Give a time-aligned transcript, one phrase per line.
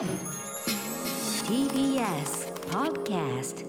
[0.00, 0.08] TBS
[2.70, 3.66] Podcast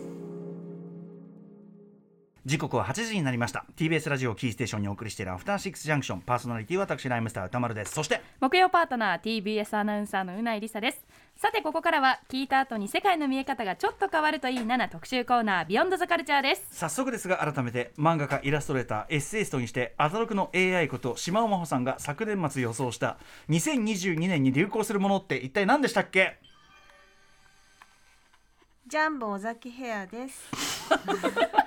[2.46, 3.66] 時刻は8時になりました。
[3.76, 7.92] TBS ラジオキーステーションにお送りしているアフターシックスジャンクションパーソナリティは私ライムスター歌丸です。
[7.92, 11.06] そして木曜パートナー TBS アナウンサーのうないりさです
[11.42, 23.18] さてここからは聞いた後に世界の見え方がちょっと変わるといいなな特集コーナービヨンドザカルチャーです早速ですが改めて漫画家イラストレーターエッセイストにしてアトロクの AI こと島尾真帆さんが昨年末予想した
[23.50, 26.38] 2022年に流行するものって一体何でしたっけ？
[28.86, 30.52] ジャンボ尾崎ヘアです。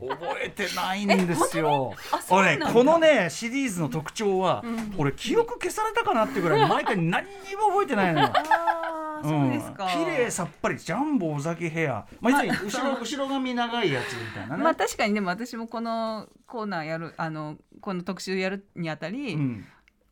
[0.00, 1.94] 覚えてないんですよ。
[2.30, 4.64] 俺ねこのねシリーズの特徴は、
[4.96, 8.26] 俺記憶消されたかなってぐらい毎回何にも覚えてないのよ。
[8.26, 9.86] ああ、そうですか。
[9.86, 9.88] ん。
[9.88, 10.78] 綺麗さっぱり。
[10.78, 14.62] ジャンボ尾崎ヘア、まあ、後ろ後ろ髪長いやつみたいなね。
[14.62, 15.14] まあ確かに。
[15.14, 19.66] でも私もこのコーナーやるあのこの特集やるにあたり、うん、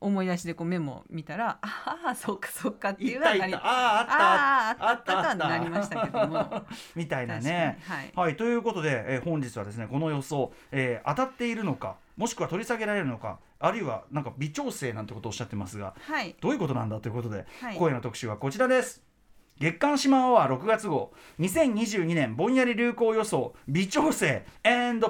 [0.04, 3.56] 思い出しでこうメモ見たらああそうかそうかっていうたいた。
[3.58, 5.18] あああったあった。
[5.18, 6.62] あったあったになりましたけども。
[6.94, 7.78] みたいなね。
[7.88, 7.94] に。
[7.94, 8.12] はい。
[8.14, 16.36] はい、ということで、えー本日はですねこの予想、えー当たっているのかもしくは取り下げられるのかあるいはなんか微調整なんてことをおっしゃってますがはい。
[16.40, 17.76] どういうことなんだということで、はい。
[17.76, 19.02] 今夜の特集はこちらです。
[19.58, 24.44] 月刊シマアワー6月号2022年ぼんやり流行予想微調整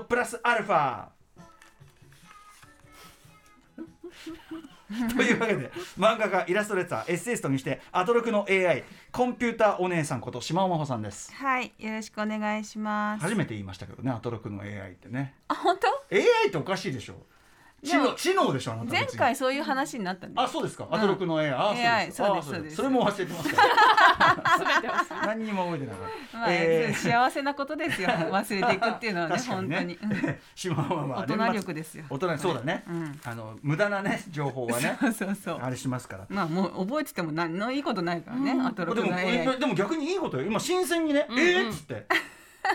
[0.07, 1.15] プラスアルファ
[5.17, 13.23] というわけで漫画家イラストレーターエッセイストにしてアトロクの AI コンピューターお姉さんこと島尾真帆さんですはいよろしくお願いします。
[13.23, 17.15] 初めて言いましたけどねアトロクの AI ってねあ本当？AI っておかしいでしょ
[17.85, 20.89] 知でも能知能でしょ前回そういう話になったんであそうですか。
[20.91, 23.63] アトロクの AI、あ AI そうですそうですあそれも忘れてますか。
[23.63, 26.95] ら何にも覚えてなかった、まあ、えー。
[26.95, 28.09] 幸せなことですよ。
[28.09, 30.23] 忘れていくっていうのはね 確かに本当に。
[30.23, 30.41] ね。
[30.55, 32.05] 島はまあ大人力ですよ。
[32.09, 33.21] 大人そうだね、うん。
[33.25, 35.59] あの無駄なね情報はねそうそうそう。
[35.61, 36.27] あれしますから。
[36.29, 40.47] まあもう覚えてても何のいいことないからね、あとでも6の AI でも逆にいいことよ。
[40.47, 42.07] 今新鮮にね、えーっつって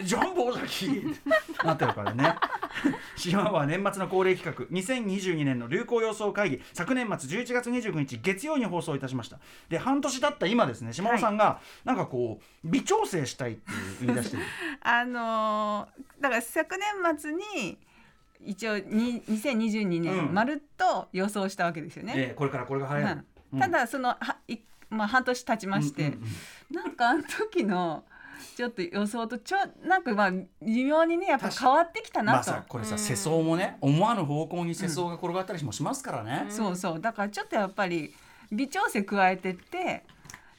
[0.03, 1.03] ジャンボ尾崎。
[1.63, 2.35] なってるからね。
[3.17, 4.65] 島は年末の恒例企画。
[4.67, 6.61] 2022年の流行予想会議。
[6.73, 9.39] 昨年末11月29日月曜に放送いたしました。
[9.67, 13.61] で半年経った今ですね島尾さんがなんかこう微調整したいって
[14.01, 14.43] 言い出してる。
[14.81, 17.77] あのーだから昨年末に
[18.45, 20.01] 一応に2022うん。
[20.03, 22.13] 年まるっと予想したわけですよね。
[22.15, 23.61] えーこれからこれが流行る、ううんん。
[23.61, 24.57] ただそのはい
[24.89, 26.23] まあ半年経ちまして、うんうん
[26.71, 26.75] うん。
[26.75, 28.05] なんかあの時の
[28.59, 30.31] ちょっと予想とちょなんかまあ
[30.61, 32.45] 微妙にねやっぱ変わってきたまあなと。
[32.47, 36.99] さこれさ世相もね思わぬ方向に世相が転がったりもしますからね、そうそう。
[36.99, 38.13] だからちょっとやっぱり
[38.51, 40.03] 微調整加えてって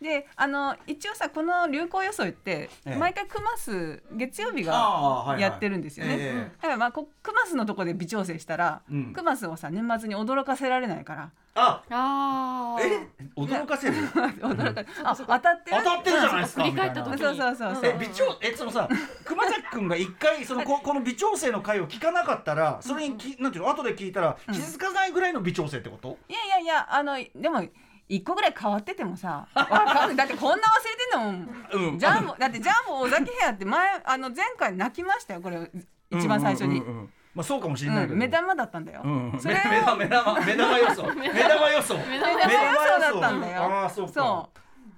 [0.01, 2.97] であの一応さこの流行予想ってええ。
[2.97, 5.43] 毎回クマス月曜日がああはいはい。
[5.43, 6.17] やってるんですよね。
[6.19, 9.13] えだからまあこクマスのとこで微調整したら、うん。
[9.13, 11.31] クマスをさ年末に驚かせられないから。
[11.57, 12.85] ああー。
[12.87, 13.09] え？
[13.37, 13.95] 驚かせる？
[14.41, 15.77] 驚かあ 当たってる。
[15.79, 16.63] 当たってるじゃないですか。
[16.65, 17.75] 振り返ったみ時そうそうそう。
[17.75, 18.89] そうえ微調えそのさ
[19.25, 27.63] 熊崎君が一回そのここの微調整の回を聞かなかったらそれにきなんていうの後で聞いたら気づかないぐらいの微調整ってこと、いやいやいやあのでも
[28.11, 30.17] 一個ぐらい変わっててもさわかんない。
[30.17, 31.91] だってこんな忘れてんのもん。
[31.93, 31.99] うん。
[31.99, 35.71] ジャンボだってジャンボ尾崎ヘアって前あの前回泣きましたよこれ
[36.11, 38.19] 一番最初に、うんまあそうかもしれないけど、うん。
[38.19, 41.03] 目玉だったんだよ、うそれを目玉目玉目玉予想。
[41.15, 41.71] 目玉。
[41.71, 41.97] 予想。
[41.99, 43.63] 目玉予想だったんだよ。
[43.63, 44.13] ああそうか。
[44.13, 44.51] そ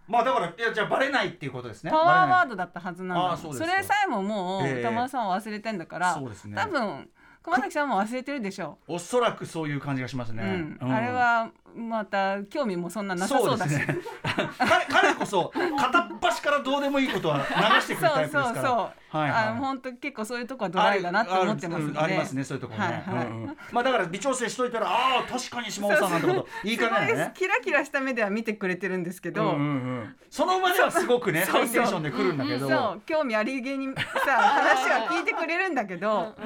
[0.09, 1.91] まあだからいやじゃあバレないっていうことですね。
[1.91, 6.57] パワーワードドだったはずなんだそうですかれさえももうええ歌丸さんは忘れてんだから、そうですね。
[6.57, 7.11] 多分
[7.43, 8.79] 熊崎さんも忘れてるでしょ。
[8.87, 10.79] おそらくそういう感じがしますう、ね、うん。
[10.81, 10.93] うん。
[10.93, 13.71] あれはまた興味もそんななさそうだし。
[13.71, 13.99] ですね。
[14.59, 17.45] 彼彼こそ片っ端からどうでもいいことは流
[17.81, 18.45] してくるタイプですから。
[18.45, 19.45] そうそうそう、はいはい。
[19.49, 23.27] あの本当結構そういうとこはドライだなって思ってますのであるあるうんありますねそういうところね、はいはい。
[23.27, 23.57] うんうん。
[23.73, 26.49] まあだから微調整しといたらああ確かに島尾さんなんてこと。
[26.63, 29.63] 言いかねないすごいねキラキラした目では見てくれてるんですけど、うんうんう
[30.03, 30.17] ん。
[30.31, 32.69] その場ではすごくねそうハイテンションで来るんだけど。
[32.69, 33.89] そう興味ありげに
[34.25, 36.43] さ話は聞いてくれるんだけど、そ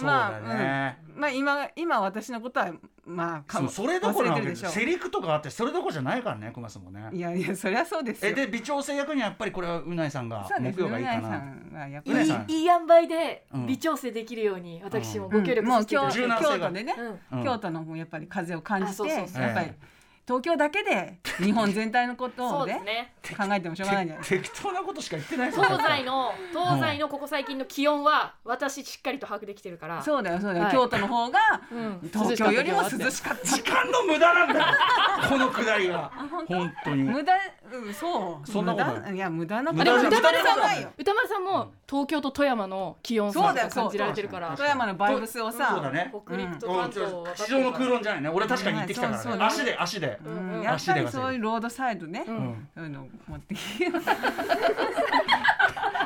[0.00, 1.20] うだね、うん。
[1.20, 2.72] まあ今今私のことは
[3.06, 3.68] まあかも。
[3.68, 4.68] それどころなわけ忘れてるでしょ。
[4.68, 7.08] でセリクとかあってそれどころじゃないからね小松もね。
[7.12, 8.32] いやいやそりゃそうですよ。
[8.32, 10.76] えで微調整役にはやっぱりこれはうないさんがそうです。
[10.76, 12.54] 木曜がいいかうななさんはやっぱうなさんい。
[12.54, 13.66] いいい塩梅でうん。
[13.66, 15.32] 微調整できるように私もうん。
[15.32, 16.94] ご協力させていた京だきます柔軟性が京都でね、
[17.32, 17.44] うん。
[17.44, 19.42] 京都のもやっぱり風を感じてあそうそうそう。
[19.42, 19.93] やっぱりええ
[20.26, 22.92] 東京だけで日本全体のことそをねうで
[23.24, 23.46] すね。
[23.46, 24.24] 考えてもしょうがないんじゃない？
[24.24, 30.02] て適当なことしか言ってない東西の東西のここ最近の気温は私しっかりと把握できてるから。
[30.02, 30.72] そうだよそうだよ、はい。
[30.72, 31.38] 京都の方が
[31.70, 32.10] うん。
[32.12, 33.46] 東京よりも涼しかった。
[33.46, 34.66] 時間の無駄なんだよ。
[35.28, 36.10] このくだりは。
[36.48, 37.02] 本当に。
[37.02, 37.32] 無駄、
[37.76, 38.50] うん、そう。
[38.50, 38.94] そんなことない。
[38.96, 53.86] 無駄いや無駄な無駄じゃ無駄無駄じゃないじゃないよ歌丸さんも東京と富山の気温差そうだよを感じられてるから富山のバイブスをさそうだね北陸とうん関東地上の空論じゃないね俺確かに行ってきたからねはいそうそう足で足でで、うんやっぱりそういうロードサイドね、うんそういうのを持ってきて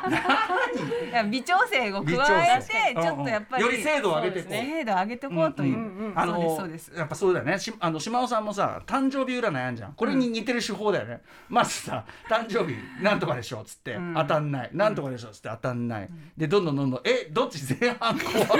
[1.09, 6.99] いや微調整を加えてちょっとやっぱりより精度を上げてね精度を上げていこうという、うんうんあのそうですそうです。
[6.99, 7.59] やっぱそうだよね。
[7.59, 9.93] しあの島尾さんもさ誕生日占いやんじゃん。
[9.93, 14.13] これに似てる手法だよね、まずさ誕生日なんとかでしょっつって、うん。
[14.15, 14.69] 当たんない。
[14.73, 18.57] なんとかでしょっつって当たんない、でどんどんどんどんえどっち前半後半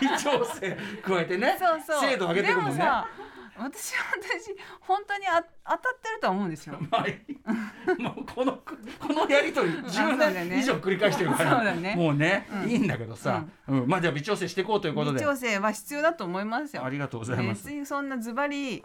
[0.00, 1.56] 微調整加えてね。
[2.00, 2.78] 精度上げていくもんね。
[2.78, 3.06] でもさ
[3.56, 6.76] 私は私本当にあ当たってるとは思うんですよ。
[6.90, 8.52] まあもうこの
[8.98, 10.44] このやりとり10そうだね。
[10.46, 11.56] 年以上繰り返してるから。
[11.56, 11.94] そうだね。
[11.96, 12.70] もうね、うん。
[12.70, 13.88] いいんだけどさ、うん。
[13.88, 15.20] まあじゃあ微調整していこうということで。
[15.20, 16.84] 微調整は必要だと思いますよ。
[16.84, 17.68] ありがとうございます。
[17.84, 18.84] そんなズバリ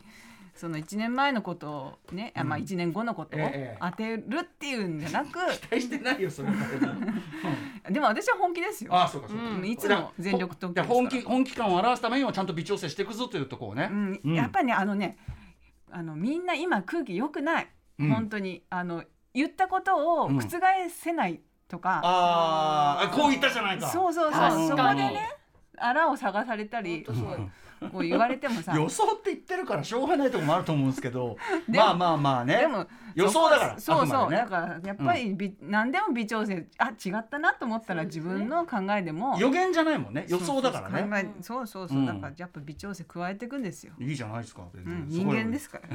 [0.59, 6.55] その1年前のことをね、あまあ1年後のことをええ当てるっていうんじゃなく、期待してないよそれは。
[7.89, 8.93] でも私は本気ですよ。
[8.93, 14.35] ああそうかそうか、うんいつも全力投球本気本気感を表すためにもちゃんと微調整していくぞというところをね、うんうん。
[14.35, 15.17] やっぱりねあのね
[15.91, 18.09] あのみんな今空気良くない、うん。
[18.09, 18.65] 本当に。
[18.69, 20.37] あの言ったことをうん。
[20.39, 20.41] 覆
[20.89, 21.39] せない
[21.69, 23.05] とか、あー。
[23.05, 23.87] あこう言ったじゃないか。
[23.87, 24.67] そうそうそう。
[24.67, 25.37] そこでね
[25.77, 27.05] あらを探されたり。
[27.05, 28.73] そうこう言われてもさ。
[28.75, 31.37] 予想って言ってるからしょうがないところもあると思うんですけど。
[31.67, 32.57] まあまあまあね。
[32.57, 32.85] でも
[33.15, 34.37] 予想だからそうそう、ね。
[34.37, 39.37] だからやっぱりび、何でも微調整あ違ったなと思ったら自分の考えでも。
[39.39, 40.25] 予言じゃないもんね。
[40.27, 41.33] 予想だからね。
[41.41, 42.05] そうそうそうそうそう、うん。
[42.05, 45.87] だからやっぱ微調整加えていくんですよ、いいじゃないですか、うん、人間ですから。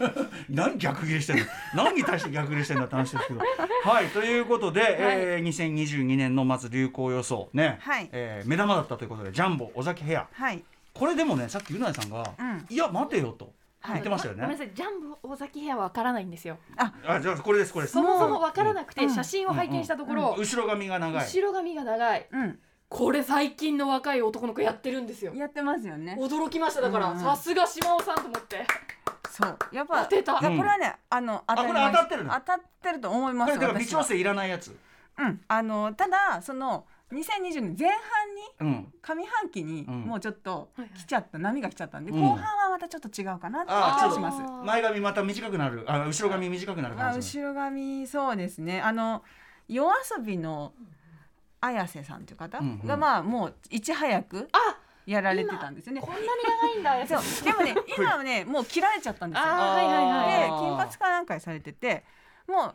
[0.48, 1.44] 何逆切れしてんの？
[1.74, 3.40] 何に対して逆切れしてんだって話ですけど。
[3.84, 8.08] はいということで、えー、2022年のまず流行予想ね、はい。
[8.12, 10.26] えー目玉だったということでジャンボ尾崎ヘア。
[10.32, 12.66] はいこれでもねさっきうないさんが、うん。
[12.68, 13.94] いや待てよとはい。
[13.94, 14.74] 言ってましたよね、ごめんなさい。
[14.74, 16.58] ジャンボ大崎ヘアはわからないんですよ。
[16.76, 17.94] あじゃあこれですこれです。
[17.94, 19.14] そもそもわからなくてうん。
[19.14, 21.24] 写真を拝見したところ、後ろ髪が長い。
[21.24, 22.26] 後ろ髪が長い。
[22.30, 22.58] うん。
[22.88, 25.32] これ最近の若い男の子やってるんですよ。
[25.34, 26.18] やってますよね。
[26.20, 26.80] 驚きました。
[26.80, 28.66] だからうんさすが島尾さんと思って。
[29.30, 29.58] そう。
[29.72, 30.32] やっぱ当てた。
[30.40, 32.34] いやこれはねあの当たりこれ当たってるの？
[32.34, 34.76] 当たってると思いますこれだから微調整いらないやつ。
[35.18, 35.40] うん。
[35.46, 38.92] あのただその2020年前半にうん。
[39.02, 40.00] 上半期にうん。
[40.02, 42.20] もうちょっと来ちゃった、波が来ちゃったんで、うん。
[42.20, 44.38] 後半はまたちょっと違うかなって気がします。
[44.38, 45.84] ー前髪また短くなる。
[45.86, 48.80] あ後ろ髪短くなるまあ、感じ後ろ髪そうですね。
[48.80, 49.22] あの
[49.68, 50.72] 夜遊びの
[51.60, 56.00] 綾瀬さんという方がまあもういち早くあやられてたんですよね。
[56.00, 56.08] こ。
[56.08, 56.26] んなに
[56.82, 57.44] 長いんだ そう。
[57.44, 59.46] でもね今はねもう切られちゃったんですよ。
[59.46, 60.40] はいはいはい。
[60.42, 62.04] で金髪かなんかにされてて
[62.46, 62.74] もう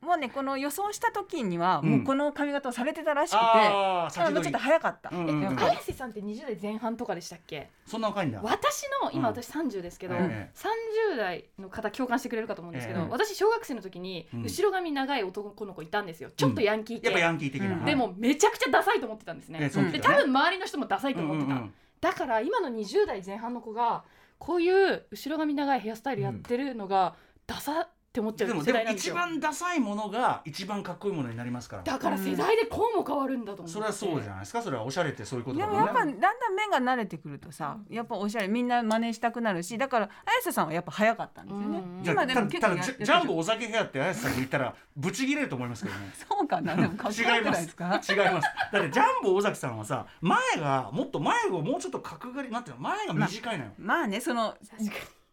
[0.00, 1.90] もうねこの予想した時にはうん。
[1.90, 5.10] もうこの髪型をされてたらしくて、うちょっと早かった。
[5.12, 5.58] うんうんうん。
[5.58, 7.68] 綾瀬さんって20代前半とかでしたっけ？
[7.86, 8.40] そんな若いんだ。
[8.42, 9.34] 私の今うん。
[9.34, 13.06] 私30ですけど、え30代の方共感してくれるかと思うんですけど、ええ。
[13.10, 14.42] 私小学生の時にうん。
[14.42, 16.30] 後ろ髪長い男の子いたんですよ。
[16.30, 19.98] ちょっとヤンキー系、やっぱヤンキー的な、うんでもめちゃくちゃダサいと思ってたんですね、ええそうでね。
[20.00, 21.74] 分周りの人もダサいと思ってた、うんうんうん。
[22.00, 24.04] だから今の20代前半の子が
[24.38, 27.16] こういう後ろ髪長いヘアスタイルやってるのが
[27.46, 31.82] ダサって思っちゃう世でもでも一番ダサいものが一番かっこいいものになりますから。
[31.82, 34.62] だから世代でこうも変わるんだと思ってそれはそうじゃないですか？
[34.62, 35.80] それはおしゃれってそういうことでだもんね。
[35.80, 41.82] もやっぱだんだん目が慣れてくるとさやっぱおしゃれみんな真似したくなるしだから綾瀬さんはやっぱ早かったんですよね。
[41.98, 42.02] うん。
[42.02, 46.10] じゃあ今でも結構やジャジャンボお酒部屋って綾瀬さんに言ったらブチギレると思いますけどね。
[46.14, 47.84] そうかなでもかっこいますないですか？
[48.08, 48.48] 違います。
[48.72, 54.54] だってジャンボ尾崎さんはさ前がもっと前をもうちょっと角刈りなんていうの前が短いのよ、まあねその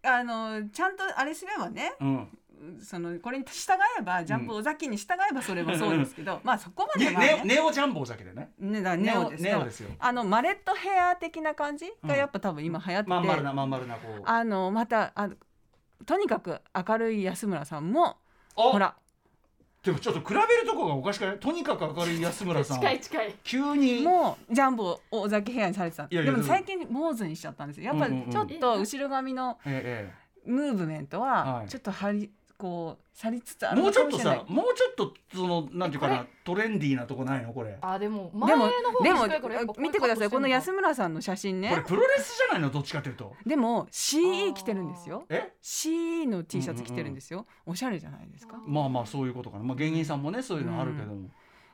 [0.04, 2.28] あのちゃんとあれすればねうん
[2.82, 15.36] そのこれに従えばジャンプ尾崎に従えばそれもそうですけど、まあそこまではねネネオジャンボ尾崎でねねだネオですネオですよあのマレットヘア的な感じがやっぱ多分今流行って、まん丸なまん丸なこうあのまたあの
[16.06, 18.18] とにかく明るい安村さんも
[18.56, 18.96] ほら
[19.86, 29.60] でもちょっと比べるとこがおかしくないとにかく明るい安村さん近い近い急にもうジャンボ尾崎ヘアにされてたいやいやでも最近坊主にしちゃったんですよやっぱちょっと後ろ髪の
[30.46, 37.52] ムーブメントはちょっと張りこう去りつつあるもうちょっとさもうちょっとそのなんていうかこなトレンディーなとこないの？
[37.52, 37.78] これ。
[37.82, 40.30] あでもで前のも方でも見てください。
[40.30, 41.70] この安村村さんの写真ね。
[41.70, 42.70] これプロレスじゃないの？
[42.70, 43.34] どっちかというと。
[43.46, 45.26] でも CE 着てるんですよ。
[45.30, 48.58] え？CE の T シャツ着てるんですよ、おしゃれじゃないですか。
[48.68, 49.64] まあまあそういうことかな。
[49.64, 51.30] まあ芸人さんもねそういうのあるけども、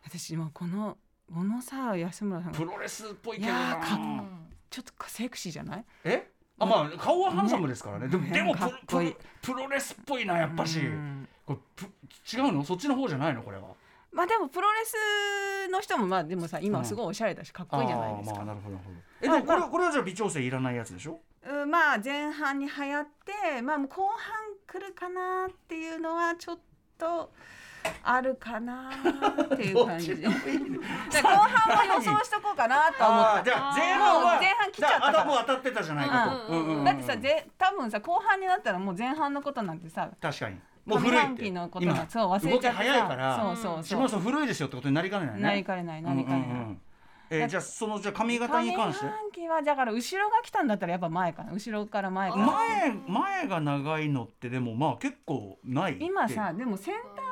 [0.06, 0.98] 私もこの
[1.34, 2.52] このさ安村さん。
[2.54, 4.24] プロレスっぽいけどいやーかな
[4.70, 5.86] ちょっとセクシーじゃない？
[6.06, 6.32] え？
[6.62, 8.08] あまあ顔はハンサムですからね。
[8.08, 8.32] でもね。
[8.32, 8.62] でもプ
[9.00, 10.80] ロプロレスっぽいなやっぱし。
[10.80, 11.28] うん。
[11.46, 11.86] これプ
[12.38, 12.64] 違うの？
[12.64, 13.42] そっちの方じゃないの？
[13.42, 13.64] これは。
[14.12, 18.98] まあでもプロレスの人もまあでもさ今すごいおしゃれだしかっこいいじゃないですか、あーまあなるほどなるほど。
[19.22, 21.20] えまあでもこれはこれはじゃあ微調整いらないやつでしょ？
[21.50, 23.08] うんまあ前半に流行っ
[23.56, 24.08] てまあ後半
[24.68, 26.60] 来るかなっていうのはちょっ
[26.98, 27.32] と
[28.04, 30.16] あるかなっていう感じ。
[30.18, 30.32] で後
[31.30, 35.06] 半は予想しとこうかなと思っあーじゃあ前半は前半来ちゃったか。
[35.08, 36.86] らじゃああもう当たってたじゃないかと、うんうんうん。
[36.86, 41.52] ただってさぜ多分さ後半になったらもう前半のことなんてさ確かにもう上古いって。
[41.52, 43.84] のこと今がそう忘れちゃ早いからそうそうそう。
[43.84, 45.42] 島田さん古いですよってことになりかねないね。
[45.42, 46.82] なりかねないなりかねない、うんうんうん。
[47.34, 49.06] えーじゃあそのじゃあ髪型に関して？
[49.06, 51.54] 上半期はだから後ろが来たんだったらやっぱ前かな。
[51.54, 52.46] 後ろから前から。
[52.46, 57.26] 前前が長いのってでもまあ結構ない今さでもセンター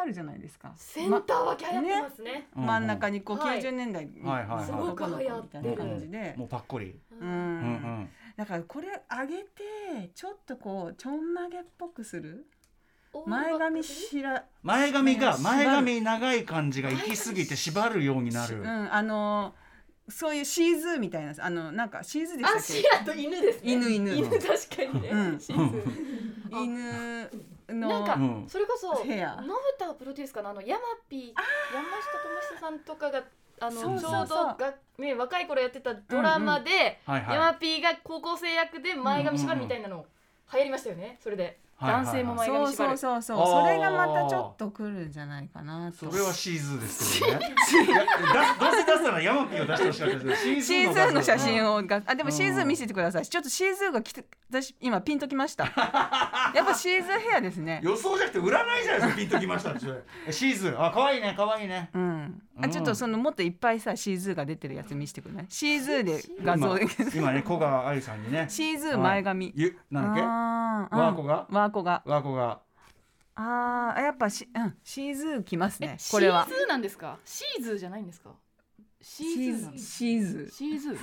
[0.00, 0.72] あるじゃないですか。
[0.76, 2.48] センター分け流行ってますね。
[2.54, 2.66] うんうん。
[2.68, 3.60] 真ん中にこうはい。
[3.60, 4.64] 90年代にはいはいはい。
[4.66, 6.34] すごく流行ってるみたいな感じで。
[6.36, 6.86] もうパッコリ
[7.20, 12.46] ううんんだからこれ上げてちょっとこうちょんまげっぽくする
[13.26, 19.54] 前ク髪しら前髪がね前髪長い感じが行き過ぎて縛るようになるうんあの
[20.08, 25.82] そういうシーズーみたいなあのなんかシーズーでしたあっシラと犬ですね犬犬犬確かにね、うんシーズ
[26.50, 27.30] け犬
[27.68, 28.44] のなんか、うん。
[28.48, 30.50] それこそヘアノブタプロデュースかな？
[30.50, 31.20] あのヤマピー。
[31.74, 32.18] 山下
[32.50, 33.22] 智久さんとかが
[33.60, 34.10] あのそうそうそう。
[34.10, 37.34] ちょうどが、ね、若い頃やってたドラマで、はいはい。
[37.34, 40.06] ヤマピーが高校生役で前髪縛るみたいなの
[40.52, 41.18] 流行りましたよね？
[41.20, 42.96] それで、男性も前そう髪縛る。
[42.98, 43.36] そうそう。
[43.36, 43.62] そうあー。
[43.64, 46.10] それがまたちょっとくるんじゃないかなと。
[46.10, 47.54] それはシーズーですけどね。
[48.58, 53.26] どうせ出すならヤマピーを出してほしかったです シーズシーの写真をあでもシーズー見せてください。
[53.26, 55.64] ちょっとシーズーが来て私今ピンときました。
[56.54, 57.80] やっぱシーズーヘアですね。
[57.82, 59.78] 予想じゃなくて占いじゃないですかピンときました
[60.30, 60.82] シーズー。
[60.82, 61.90] あ可愛いね可愛いね。
[61.92, 62.02] うん。
[62.02, 62.64] うん。
[62.64, 65.46] あちょっとそのもっといっぱいさシーズーが出てるやつ見せてくれない。
[65.50, 66.84] シーズーで画像で。
[66.84, 68.46] 今今ね古賀愛さんにね。
[68.48, 69.52] シーズー前髪。
[69.54, 70.96] ゆなんだっあー。
[70.96, 71.46] ワーコが？
[71.50, 72.02] ワーコが。
[72.04, 72.60] けワーコが。
[73.38, 76.46] あーやっぱし、うん、シーズーきますえねこれは。
[76.48, 77.18] シーズーなんですか？
[77.24, 78.30] シーズーじゃないんですか？
[79.02, 79.54] シシー。
[79.54, 80.96] ーズシーズシーズー。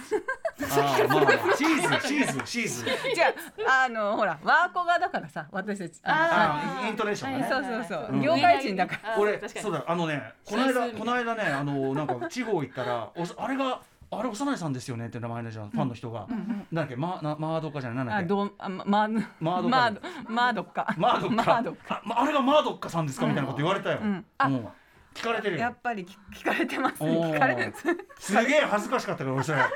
[0.61, 3.27] あーまあシーズーシーズーシーズ じゃ
[3.69, 5.99] ああのほらワーコがだからさ私たち。
[6.03, 7.47] ああーイントネーションがね。
[7.49, 8.13] そうそうそう。
[8.13, 8.21] うん。
[8.21, 9.15] 業界人だから。
[9.19, 13.79] 俺そうだあのねこの間この間ねあのなんか地方行ったらおあれが
[14.19, 15.07] あれ幼いさんですよね？
[15.07, 15.69] って名前のじゃん。
[15.69, 16.95] ファンの人が、なんだっけ？
[16.95, 18.05] マなマードカじゃない？
[18.05, 18.25] なんだっけ？
[18.25, 21.43] あどうあまマーマードマードかマードッカ。
[21.45, 23.25] マードかあまあれがマードッカさんですか？
[23.27, 24.25] みたいなこと言われたよ、うん。
[24.37, 24.71] あもう
[25.13, 25.61] 聞かれてるよ。
[25.61, 27.73] やっぱり聞聞かれてますおー聞かれて
[28.19, 28.33] す。
[28.45, 29.59] げえ恥ずかしかったから俺それ。
[29.59, 29.67] あ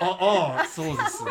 [0.00, 1.22] ああそうです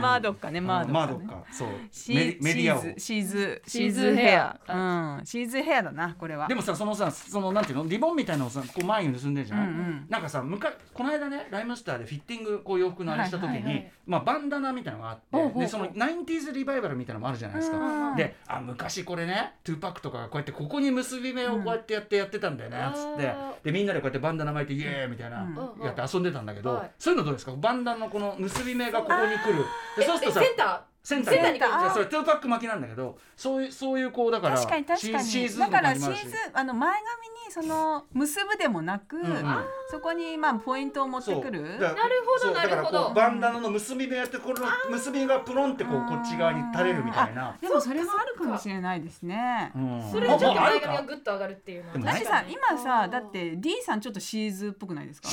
[0.00, 1.68] マードかねマードッカそう。
[1.90, 2.82] シメディメディアを。
[2.98, 4.60] シーズシーズヘヘア。
[4.66, 5.16] ア。
[5.18, 5.26] うん。
[5.26, 6.48] シーズヘアだなこれは。
[6.48, 7.86] でもさそのさそのなんていうの？
[7.86, 10.06] リボンみたいなのをさこう前に結んでるじゃない、うんうん。
[10.08, 22.92] なんかさむかこの間ねライムスターでフィッティングこう洋服のあれした時に、はいはいはいまあバンダナみたいなのがあってでその 90s リバイバルみたいなのもあるじゃないですか、であ昔これねトゥーパックとかがこうやってここに結び目をこうやってやってやってたんだよねうん。
[22.92, 23.34] つって。
[23.64, 25.82] でみんなでこうやってバンダナ巻いてイエーイみたいな、うん。
[25.82, 26.90] やって遊んでたんだけど、はい。
[26.98, 27.52] そういうのどうですか？
[27.56, 29.64] バンダナのこの結び目がここに来る。
[29.96, 35.24] でそうするとさセンタセンターに来るいやそれトゥーパック巻きなんだけどそういうそういうこうだから確かに確かに。
[35.24, 39.64] シシーズーだからシーの感じもあの前髪にその結ぶでもなく、んうん。
[39.90, 41.78] そこにまあポイントを持ってくる。
[41.78, 43.04] なるほどそうだからなるほど。
[43.04, 44.56] こうバンダナの結び目やってこの
[44.90, 47.54] 結び目がプロンってこうこっち側に垂れるみたいな。
[47.60, 49.72] でもそれもあるかもしれないですね。
[49.76, 50.00] うん。
[50.00, 51.98] ーそれでちょっと前髪がグッと上がるっていうのは。
[51.98, 55.28] だってさ今さだって D さんちょっとシーズーっぽくないですか？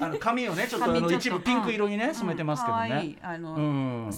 [0.00, 3.18] あの髪をねちょっと一部ピンク色にね染めてますけど可愛ねい。
[3.22, 4.10] あの。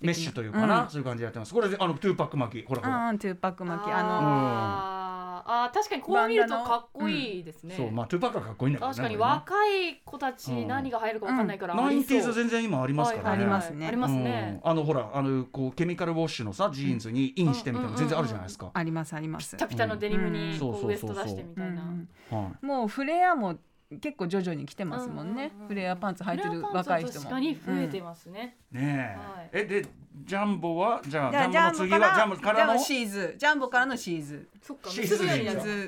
[0.00, 0.90] メッシュというかな、うん。
[0.90, 1.54] そういう感じでやってます。
[1.54, 2.66] これであのトゥーパック巻き。
[2.66, 3.14] ほらほら。
[3.18, 3.90] トゥーパック巻き。
[3.90, 5.10] ああー
[5.42, 8.94] あー確かにこう見るとかっこいいですね、そうまあトゥーパックはかっこいいんだけどね。
[8.94, 13.30] 確かに若い子たち何が入るかわかんないから、 nineties 全然全然今ありますからね。
[13.30, 14.70] ありますねありますね、うん。
[14.70, 18.66] あのほらあのこうケミカルウォッシュのさジーンズにインしてみたいなの全然あるじゃないですか。
[18.66, 18.72] の。
[18.74, 19.56] ありますあります。
[19.56, 19.60] ピ。
[19.60, 20.58] タピタのデニムにうん。
[20.58, 20.90] こそううそうそうそう。
[20.90, 22.08] ウエスト出してみたいな、うん。
[22.30, 22.66] はい。
[22.66, 23.56] もうフレアも
[23.98, 25.50] 結構徐々に来てますもんね。
[25.52, 27.20] うんうんうんフレアパンツ履いてる若い人も。
[27.20, 29.50] 確かに増えてますね、ねはい。
[29.52, 29.60] え。
[29.62, 29.86] えで
[30.24, 31.00] ジャンボは？
[31.06, 32.78] じゃあじゃあジャンボの次はジャンボからの？
[32.78, 33.34] シーズ。
[33.38, 34.48] ジャンボからのシーズ。
[34.62, 35.26] そっかシーズ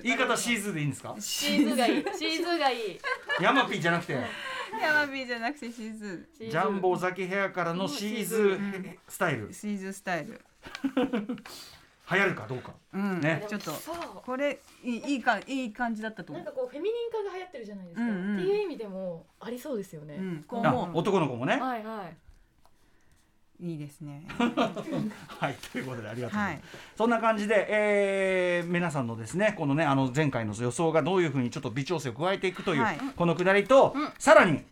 [0.02, 1.14] 言い方シーズでいいんですか？
[1.18, 2.04] シーズがいい。
[2.18, 2.98] シーズがいい。
[3.40, 4.14] ヤマピーじゃなくて。
[4.80, 6.28] ヤマビーじゃなくてシーズ。
[6.36, 6.50] シーズ。
[6.50, 8.58] ジャンボザキヘアからのシーズ
[9.06, 9.52] スタイル。
[9.52, 10.40] シーズスタイル。
[12.12, 12.72] 流行るかどうか。
[12.92, 13.44] うん、ね。
[13.48, 13.72] ちょっと
[14.24, 16.44] これいいいいかいい感じだったと思う。
[16.44, 20.98] なんかこうフェミニン化が流行ってるじゃないですか、うんうんっていう意味でもありそうですよね、うん、こう。
[20.98, 21.58] 男の子もね。
[21.60, 22.16] はいはい。
[23.64, 24.24] いいですね。
[24.28, 26.78] はいということでありがとうございます、はい。
[26.96, 32.98] そんな感じで、えー皆さんのですねこのねあの前回の予想がどういうふうにちょっと微調整を加えていくという、はい。
[33.16, 34.12] このくだりと、うん。
[34.18, 34.64] さらに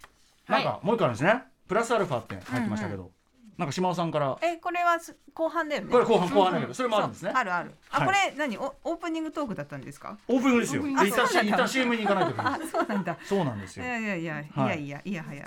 [0.48, 1.44] なんはかもう一個あるんですね。
[1.68, 3.12] プラスアルファって入ってましたけど、
[3.60, 4.38] なんか島尾さんから。
[4.40, 5.92] えこれはす後半だよね。
[5.92, 7.30] これ後半後半だけどそれもあるんですね。
[7.34, 7.74] あるある。
[7.90, 8.06] あ、はい。
[8.08, 8.56] これ何？
[8.56, 10.16] おオープニングトークだったんですか？
[10.28, 10.80] オープニングですよ。
[10.80, 13.18] オープニング一旦し一旦 CM に行かないといけなあい、そうなんだ。
[13.22, 13.84] そうなんですよ。
[13.84, 14.68] いやいやいやいはい。
[14.70, 15.44] やいやいやはや。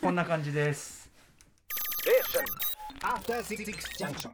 [0.00, 1.10] こんな感じです。
[3.02, 3.66] After Six
[3.98, 4.30] Junction.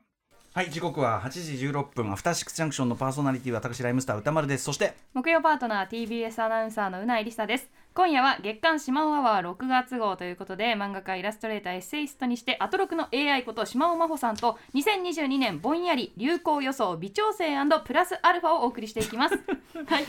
[0.54, 2.12] はい時刻は8時16分。
[2.12, 4.64] アフターシックスジャンクションのパーソナリティは私ライムスター歌丸です。
[4.64, 7.68] そして木曜パートナー TBS アナウンサーのうないりさです
[7.98, 19.34] 今夜は月刊シマオアワー6月号ということで漫画家イラストレーターエッセイストにしてアトロクの AI こと島尾真帆さんと2022年ぼんやり流行予想微調整プラスアルファをお送りしていきます。
[19.86, 20.04] はい。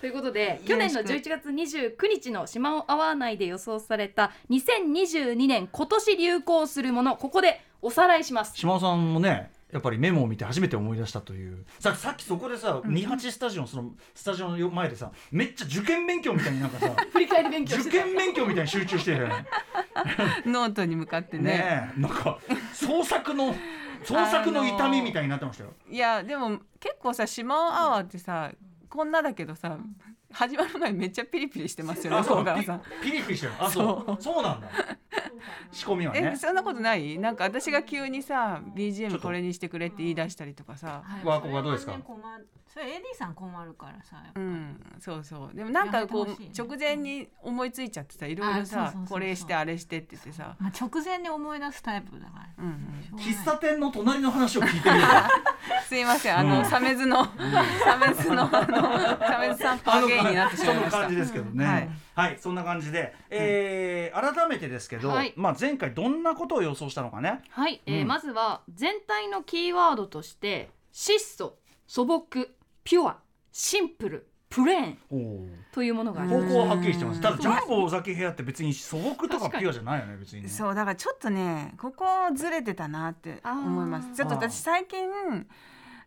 [0.00, 8.56] ということで去年の11月29日のシマオアワー内で予想された2022年今年流行するものここでおさらいします。
[8.56, 11.64] 島尾さんもねやっぱりメモを見て初めて思い出したという。
[11.78, 19.46] ささっきそこでさ28スタジオのそのスタジオの前でさめっちゃ受験勉強みたいになんかさ 振り返り勉強受験勉強みたいに集中してるよね。
[20.46, 21.44] ノートに向かってね。
[21.44, 22.38] ねえなんか
[22.72, 23.54] 創作の
[24.04, 28.52] 創作の痛みみたいになってましたよ、いやでも結構さしまおアワーってさ
[28.88, 29.76] こんなだけどさ
[30.32, 32.26] 始まる前めっちゃピリピリしてますよね
[33.02, 33.52] ピリピリしてる。
[33.58, 34.22] あそう。
[34.22, 34.68] そうなんだ
[35.72, 37.18] 仕込みはえねそんなことない？
[37.18, 39.20] なんか私が急にさ BGM と。
[39.20, 41.02] これにしてくれって言い出したりとかさ。
[41.24, 41.94] ワーコがどうですか？
[42.72, 45.56] それ AD さん困るからさうんそうそう。
[45.56, 50.54] でもなんかこう直前に思いついちゃってさいろいろさこれしてあれしてって言ってさ。
[50.58, 52.64] まあ、直前に思い出すタイプだから。
[52.64, 53.18] うんうん。
[53.18, 55.00] 喫茶店の隣の話を聞いてみる。
[55.02, 55.28] か
[55.88, 56.38] すいません。
[56.38, 56.48] あうん。
[56.50, 60.90] のサメズのサメズのあのサメズさんパーゲイになってしまいました。
[60.90, 61.64] その感じですけどね。
[61.64, 61.78] は
[62.22, 65.32] はいい、そんな感じで、えー改めてですけど、はい。
[65.36, 67.42] まあ前回どんなことを予想したのかね。
[67.50, 68.08] はい、えーうん。
[68.08, 72.28] まずは全体のキーワードとして質素素朴
[72.82, 73.18] ピュア
[73.52, 76.46] シンプルプレーンというものがあります。
[76.48, 77.20] 方向ははっきりしてます。
[77.20, 80.48] ただうんジャンボ尾崎部屋って別に素朴とかピュアじゃないよね別にね。
[80.48, 84.14] そうだからちょっとねここずれてたなって思いまあー。
[84.14, 85.08] すちょっと私最近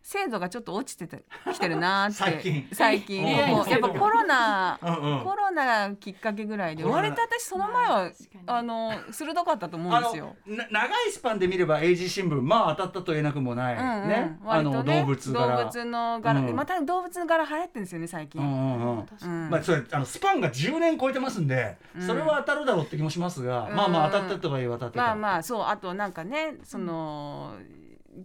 [0.02, 2.68] 精度がちょっと落ちててきてるなって 最近。
[2.72, 3.24] 最近。
[3.24, 3.50] うん。
[3.50, 5.24] もうやっぱコロナうんうん。
[5.24, 8.42] コロナきっかけぐらいで割と私その前は確かに。
[8.46, 10.36] あの鋭かったと思うんあですよ。
[10.70, 14.08] 長いスパンで見れば英字新聞まあ当たったと言えなくもない、うんうん。
[14.08, 14.38] ね。
[14.44, 16.56] あの動物柄動物の柄、うん。
[16.56, 18.40] また動物の柄流行ってるんですよね最近。
[18.40, 19.06] うんうんうん。
[19.06, 19.50] 確かにうん。
[19.50, 22.06] まあそれあのスパンが10年超えてますんで、うん。
[22.06, 25.04] それは当たるだろうって気もしますが、まあまあ当たったとはいえ当たってた。
[25.04, 25.64] まあまあそう。
[25.64, 27.54] あとなんかねその、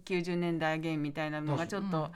[0.04, 2.10] 90年代ゲームみたいなのがちょっと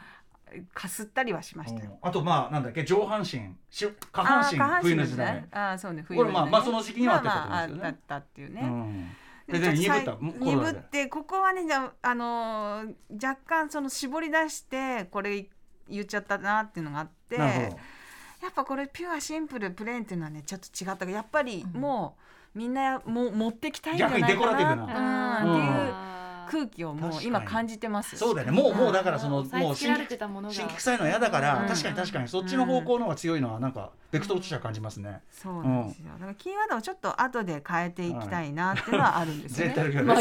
[0.75, 1.99] かすったりはしましたよ。
[2.03, 2.09] うん。
[2.09, 3.27] あとまあなんだっけ上半身
[3.71, 5.35] し下半身あー下半身冬の時代。
[5.35, 5.49] ね。
[5.51, 6.53] あーそうね冬これまあの時代ね。
[6.53, 7.83] まあその時期には当てたと思うんですよね。
[7.83, 8.61] まあまあったっていうね。
[8.63, 9.09] うん。
[9.49, 10.17] 鈍った？
[10.21, 15.47] 鈍ってここはねじゃあ、あのー若干その絞り出してこれ
[15.89, 22.17] 言っちゃったなっていうのがあってやっぱこれピュアシンプルプレーンっていうのはねちょっと違ったからやっぱりも
[22.55, 25.43] うみんなもう持ってきたいんじゃないかな逆にデコラティブな。
[25.45, 26.12] うんっていう
[26.53, 28.53] 空気をもう今感じてますそうだよね。
[28.53, 30.55] もうもうだからそのもう新つけられてたものが。
[30.55, 31.67] 新規臭いのは嫌だから、うん。
[31.67, 32.29] 確かに確かに。
[32.29, 36.11] そっちの方向の方が強いのはなんかベクトルとしては感じますね、そうなんですよ。
[36.13, 40.03] だからキーワードをちょっと後で変えていきたいなっていうのはあるんですよ全体ね。
[40.03, 40.15] ま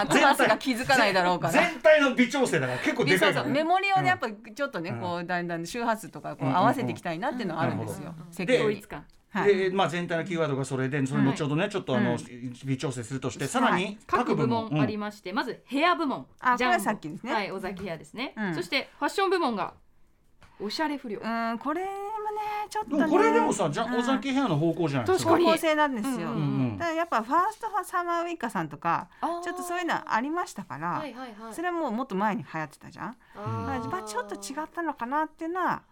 [0.00, 1.52] あクラスが気づかないだろうから。
[1.52, 4.04] 全体の微調整だから結構でかいから、ね、そうメモリをうん。
[4.04, 5.00] ねやっぱちょっとね、うん。
[5.00, 8.14] こうだんだん周波数とかこう合わせていきたいなっていうのはあるんですよ。
[8.18, 8.58] うん設計に。
[8.60, 9.04] 統一感
[9.40, 9.56] はい。
[9.56, 12.18] でまあ、全体のキーワードがそれでそれ後ほどね、ちょっとあの、うん。
[12.64, 16.26] 微調整するとしてさらに各部門ありままして、まずヘア部門。
[16.40, 17.32] あこれはさっきですね。
[17.32, 18.54] はい尾崎ヘアですね、うん。
[18.54, 19.74] そしてファッション部門が
[20.60, 21.92] おしゃれ不良、うんこれもね
[22.68, 22.98] ちょっとね。
[22.98, 23.94] でもこれでもさじゃうん。
[23.94, 25.30] 尾崎部屋の方向じゃないですか。
[25.30, 26.14] 方向性なんですよ。
[26.16, 26.34] うんうんう
[26.74, 26.78] ん。
[26.78, 29.08] だからやっぱファーストサマーウイカさんとか
[29.44, 31.54] ちょっとそういうのありましたから、はいはいはい。
[31.54, 33.16] それはもうもっと前に流行ってたじゃん。
[33.36, 33.88] あー。
[33.90, 35.82] まあちょっと違ったのかなっていうのは。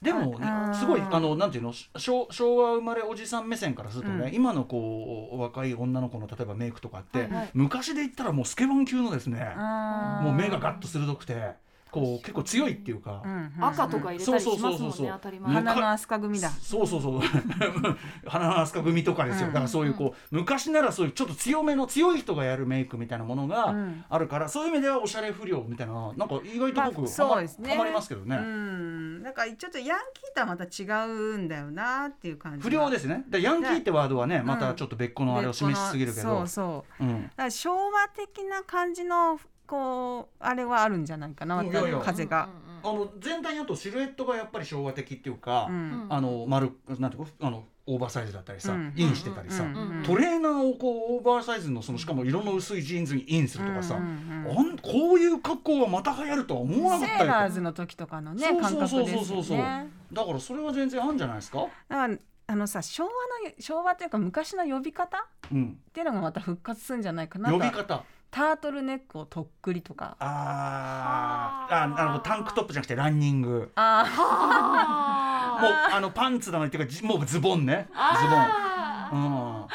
[0.00, 4.34] でもうんすごいあのなんていうの昭昭和生まれおじさん目線からするとね、うん。
[4.34, 7.50] 今のこう若い女の子の例えばメイクとかって、はいはい。
[7.52, 11.52] 昔で言ったらもうスケバン級のですね、うんもう目がガッと鋭くて
[11.90, 15.54] こう結構強いっていうか、うんうん赤とか入れたりしますもんそうそうそうそうね当たり前。
[15.54, 16.50] 花花の飛鳥組だ。
[16.50, 17.20] そうそうそう。
[18.26, 19.52] 花の飛鳥組とかですよ、うん。
[19.52, 24.04] だからそういうこう昔ならそういうちょっと強めの強い人がやるメイクみたいなものがうん。
[24.08, 27.70] あるから、そういう意味ではおしゃれ不良みたいななんか意外と僕、まあはまそうですね。
[27.70, 32.68] はまりますけどね、うん、だからちょっとヤンキーとはまた違うんだよなっていう感じ。
[32.68, 37.04] 不良ですすねでヤンキーってワードはねまたちょっと別個のあれを示しすぎるけど、そうそう。
[37.04, 41.62] うん、だから昭和的な感じのこうあれはあるんじゃないかな。
[41.62, 42.00] いやいや。
[42.00, 42.48] 風が。
[42.82, 46.06] あの全体にあとシルエットがやっぱり昭和的っていうか、うん。
[46.08, 48.92] あの丸なんていうかあのオーバーサイズだったりさ、うん。
[48.96, 54.58] インしてたりさ、うんうんトレーナーをこうオーバーサイズのそのしかも色の薄いジーンズにインするとかさ、うんうんうん。
[54.58, 59.44] あんこういう格好がまた流行るとは思わなかったりセーラーズの時とかのね感覚ですよそうそう。
[59.44, 59.88] そうね。
[60.12, 62.16] だからそれは全然あるんじゃないですか、だから
[62.50, 63.14] あのさ昭和の
[63.58, 67.50] 昭和というか昔の呼び方うん、っていうのがまた復活するんじゃないかな。
[67.50, 70.16] と呼び方タートルネックをとっくりとか。
[70.20, 71.84] あー。
[71.84, 73.72] あなるほどタンクトップじゃなくてランニング。
[73.74, 77.88] ああもうあのパンツだのっていうかじもうズボンね。
[77.88, 77.94] ズ
[78.28, 78.36] ボ
[79.16, 79.68] ン、うん、あ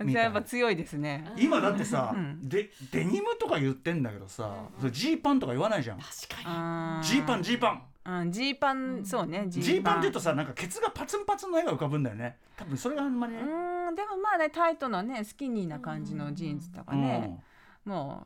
[0.00, 0.20] みたいな。
[0.22, 1.32] やっぱ強いですね。
[1.36, 2.48] 今だってさ、うん。
[2.48, 4.52] でデニムとか言ってんだけどさ
[4.90, 5.98] ジーパンとか言わないじゃん。
[5.98, 7.04] 確かに。
[7.04, 7.82] ジーパンジーパン。
[8.06, 12.36] うんジーパンそうねジーパンって言うとさなんかケツがパツンパツンの絵が浮かぶんだよね。
[12.54, 17.38] 多分それがあんまりね、うんでもまあねタイトなねスキニーな感じのジーンズとかね、うん
[17.84, 18.24] ま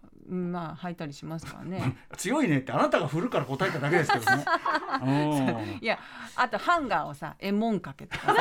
[0.81, 1.97] あ履いたりしますからね。
[2.11, 4.45] う ん強いねってあなたが振るから答えただけですけどね。
[5.03, 5.99] う んいや
[6.37, 8.35] あとハンガーをさエモンかけとかさ。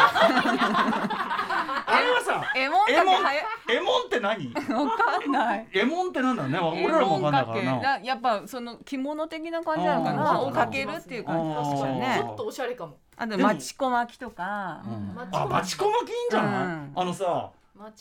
[1.88, 4.54] あれはさ エモンかけエモンはやエモンって何？
[4.54, 5.68] わかんない。
[5.74, 6.82] エモンってなんだろうね。
[6.82, 11.48] エ俺らわかんないからやっぱその着物的な感じなのかあなーをかけるっていう感じ。
[11.72, 12.20] ですよね。
[12.20, 12.98] ちょっとおしゃれかも。
[13.16, 14.84] あとでもマチコ巻きとか。
[14.86, 15.16] うん。
[15.16, 15.26] マ
[15.64, 16.94] チコ巻きいいんじゃない、うん。
[16.96, 17.50] あのさ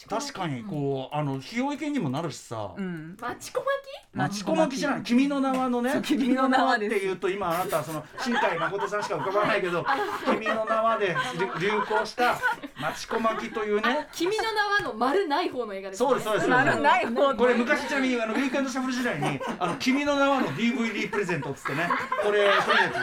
[0.08, 3.16] 確かにこうあの日用意見にもなるしさ、うん。
[3.20, 3.68] マチコ巻
[4.14, 9.84] マチコ巻きじゃない君の名はのね君の名はっていうと今あなたはその新海誠さんしか浮かばないけど
[10.24, 12.38] 君の名はで流流行した
[12.80, 14.08] マチコ巻きというね。
[14.12, 16.08] き君の名はの丸ない方の映画ですね。
[16.08, 16.48] そうですそうです。
[16.48, 21.90] 丸ない方これ昔ちなみにあのウィークエンドシャッフル時代に「あの君の名は」の DVD プレゼントっつってね
[22.22, 22.98] これプレゼント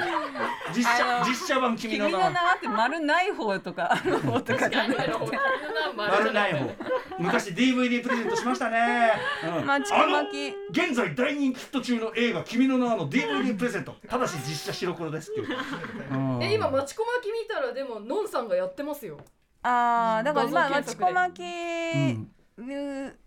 [0.76, 2.32] 実写実写版君君のの名は。
[2.32, 5.38] 名はって丸ない方とかある方とかじゃなくて。
[5.96, 6.63] 丸ない方
[7.20, 9.14] 昔 DVD プレゼントしましたね、
[9.60, 9.66] うん。
[9.66, 13.96] マチコ巻きあの現在大人気ヒット中の映画「君の名は」の DVD プレゼント。
[14.08, 15.48] ただし実写白黒ですっていう、
[16.12, 16.44] うん。
[16.44, 19.18] え今マチコ巻き見たらでものんさんがやってますよ。
[19.62, 21.14] ああだからまあ画像検索で。
[21.14, 22.28] マチ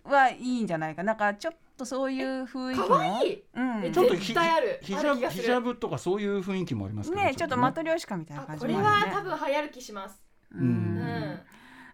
[0.05, 1.14] コはいいんじゃないかな。
[1.14, 3.44] んかちょっとそういう雰囲気可の愛い。
[3.55, 3.85] うん。
[3.85, 4.79] えちょっとヒ絶対ある。
[4.83, 9.14] ヒジャブとかそういう雰囲気もありますけどねちょっとマトリリョーシカみたいな感あこれじもあるね。
[9.14, 10.22] は多分流行る気します。
[10.53, 10.64] ううん。
[10.64, 11.40] うん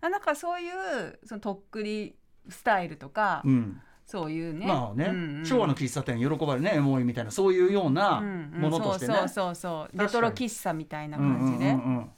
[0.02, 2.14] あなんかそういうそのとっくり
[2.48, 3.80] スタイルとか、うん。
[4.04, 4.66] そういうね。
[4.66, 5.46] まあね、うんうん。
[5.46, 8.60] 昭和の喫茶店喜ばれるねエモいみたいなそういうようなうんうん。
[8.60, 9.98] ものとしてね、そうそうそうそう。
[9.98, 12.10] レトロ喫茶みたいなうん感じで、うんうんうん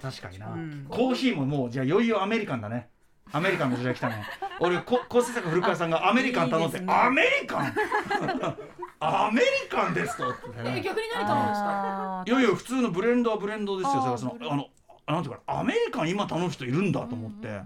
[0.00, 0.86] 確かにな、うん。
[0.90, 2.90] コーヒーももうじゃあいよいよアメリカンだね。
[3.32, 4.22] アメリカンの時代来たね
[4.60, 6.92] 俺こ構成作古川さんがアメリカン頼んでいいですね。
[6.94, 7.74] アメリカン？
[9.00, 10.30] アメリカンですと。
[10.30, 14.36] ってねえ逆に何頼むんですかいやいや普通のブレンドはブレンドですよその。
[14.50, 14.66] あの
[15.06, 17.60] なんていうかなアメリカン今頼む人いるんだと思って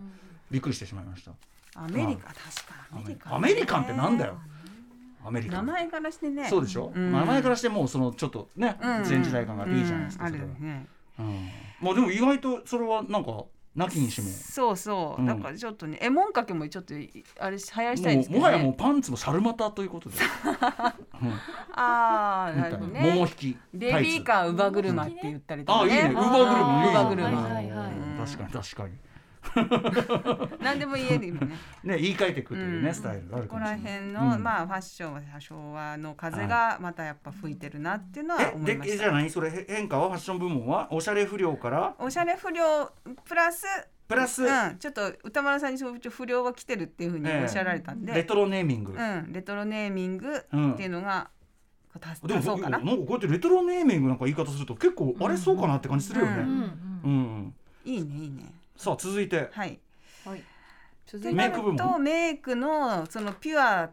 [0.50, 1.32] びっくりしてしまいました。
[1.74, 4.38] アメリカ確かアメリカ、アメリカンってなんだよ。
[5.24, 5.66] アメリカン。
[5.66, 6.48] 名前からしてね。
[6.48, 7.12] そうでしょ、うん。
[7.12, 8.88] 名前からしてもうそのちょっとね、うん。
[9.08, 10.34] 前時代感がいいじゃないですか、うん。
[10.34, 10.48] あそれは。
[11.18, 11.48] うん、
[11.80, 14.28] まあでも意外とそれはなんかなきにしも。
[14.30, 15.26] そうそう、うん。
[15.26, 20.20] なんかちょっとねエモンかけもちょっといあれ流行らしたいんですけど、ね、もはやもうパンツも猿股ということで、う
[21.26, 21.32] ん
[21.72, 25.92] ああななるほど桃ね引きベビーカー乳母車って言ったりとかね。
[25.92, 26.10] あいいね。
[26.10, 28.94] 乳母車いい乳母車、いはいは確かに確かに
[30.60, 31.56] 何でも言える今ね。
[31.84, 32.94] ね言い換えていくというね、うん。
[32.94, 34.00] スタイルがあるここらかもしれない。
[34.00, 34.42] 辺の、うん。
[34.42, 38.96] まあファッションは昭和の風がまたやっぱ吹いてるなっていうのは思いえました。
[38.96, 39.30] でじゃあ何？
[39.30, 40.88] それへ変化はファッション部門は？
[40.92, 41.94] おしゃれ不良から？
[41.98, 42.92] おしゃれ不良。
[43.24, 43.66] プラス
[44.08, 50.40] プラス、うん、ちょっと歌丸さんにそういう不良が来てるっていうふうにおっしゃられたんで、レトロネーミング、うん、レトロネーミングっ
[50.76, 51.28] ていうのが、
[51.92, 52.78] こう足でも足そうかな。
[52.78, 56.46] なんかこうやってレトロネーミングなんか言い方すると結構あれそうかなって感じするよね、ううん。
[56.46, 56.64] ん。
[57.04, 57.54] うん。
[57.84, 58.44] いいねいいね。
[58.78, 59.50] さあ続いて。
[59.52, 59.78] はい。
[60.24, 60.42] はい。
[61.04, 63.90] 続でいてメイク部とメイクのそのピュア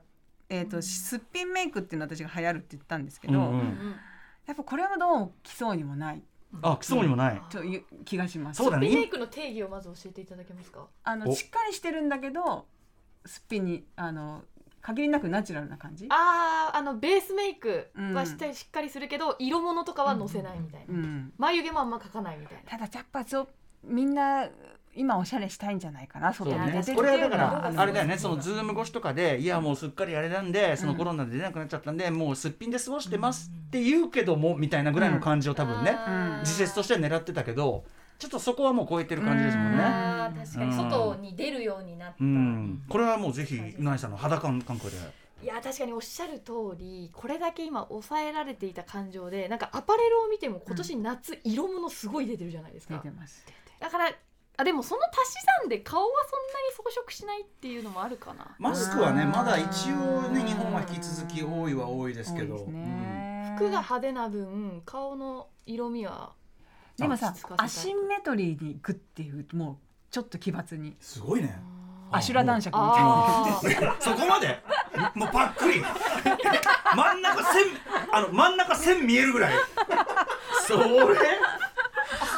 [0.48, 3.96] えっ、とすっぴんメイクっていうのは私が流行るって言ったんですけど、うんうん。
[4.46, 6.22] やっぱこれはどうも来そうにもない。
[6.62, 8.58] あ来そうにもない、という気がします。
[8.58, 8.88] そうだね。
[8.88, 10.86] メイクの定義をまず教えていただけますか？
[11.04, 11.36] あのお。
[11.36, 12.68] しっかりしてるんだけど
[13.26, 14.44] すっぴんにあの
[14.82, 16.06] 限りなくナチュラルな感じ？
[16.12, 21.34] あーあのベースメイクうんはしっかりしっかりするけど、色物とかはのせないみたいな、うん。
[21.40, 22.70] 眉毛もあんま描かないみたいな。
[22.70, 23.48] ただやっぱそう
[23.84, 24.48] みんな
[24.96, 35.98] 今おしゃれしたいんじゃないかなそう外に出てね、これはだからあれだよねそのズーム越しとかでいやもうすっかりあれなんでそのコロナで出なくなっちゃったんで、もうすっぴんで過ごしてますって言うけどもみたいなぐらいの感じを多分ね、
[36.42, 37.84] 自説としては狙ってたけど
[38.18, 39.84] ちょっとそこはもう超えてる感じですもんね。
[39.84, 40.66] 確かに。
[40.66, 40.78] うん。
[40.78, 44.98] 外に出るようになった、うん、これはもうぜひうなぎさんの肌感感覚で。
[45.44, 53.46] いや確かにおっしゃる通りこれだけ今抑えられていた感情でなんかアパレルを見ても今年夏色物すごい出てるじゃないですか、出てます。
[53.80, 54.12] だから
[54.58, 58.56] あでもその足し算で顔はそんなに装飾しないっていうのもあるかな。
[58.60, 62.58] マスクはねまだ一応ね日本は引き続き多いは多いですけど。
[63.56, 66.34] 服が派手な分顔の色味は
[66.98, 69.78] でもさアシンメトリーにグッていうもう
[70.12, 70.96] ちょっと奇抜に。
[71.00, 71.60] すごいね。
[72.12, 74.62] アシュラ男爵みたいな そこまで？
[75.16, 75.82] もうパックリ。
[76.96, 77.64] 真ん中線
[78.14, 79.54] あの真ん中線見えるぐらい。
[80.68, 81.18] それ？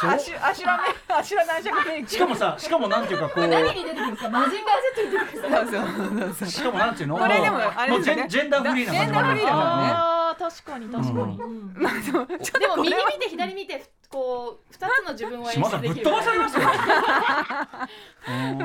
[0.06, 0.84] アシュアシュラメイク
[1.16, 3.48] アシュラ男爵メイクしかもさしかもなんていうかこう。
[3.48, 5.58] 何に出てくるんですかマジンガー Z に出てくるんですか。
[5.58, 6.34] そうそうそう。
[6.34, 7.18] そうしかもなんていうの？
[7.18, 8.26] これでもうあれですよね。
[8.28, 10.08] ジェンジェンダーフリーな感じジェンダーフリーだからね
[10.38, 11.30] 確かに確かに、うん。
[11.30, 16.64] うんまあでもちょっとでも右見て左見てこう二つの自分を演島田ぶっ出できる飛ばされますよ。
[16.64, 16.72] ま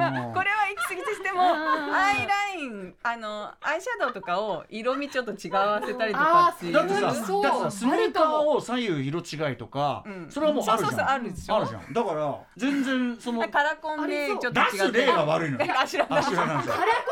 [0.07, 6.73] あこれは行き過ぎとしてもアイラインあのアイシャドウとかを色味ちょっと違わせたりとかっていう。
[6.73, 7.45] だってさだってそう。
[7.45, 10.31] さスニーカーを左右色違いとか、うん。
[10.31, 10.89] それはもうあるじゃん。
[10.89, 11.93] そうそうそうあるでしょあるじゃん。
[11.93, 15.75] だから全然その カラコンでちょっと違出す例がう悪いのよ。
[15.77, 16.37] あ知らなカラ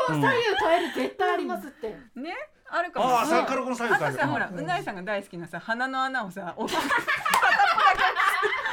[0.07, 2.33] コン左右変える絶対ありますって、ね？
[2.69, 3.09] あるかも。
[3.09, 4.29] ああしれないさカラコン左右あとさ変えるうん。
[4.31, 6.79] ほらうないさんが大好きなさ鼻の穴をさ大きく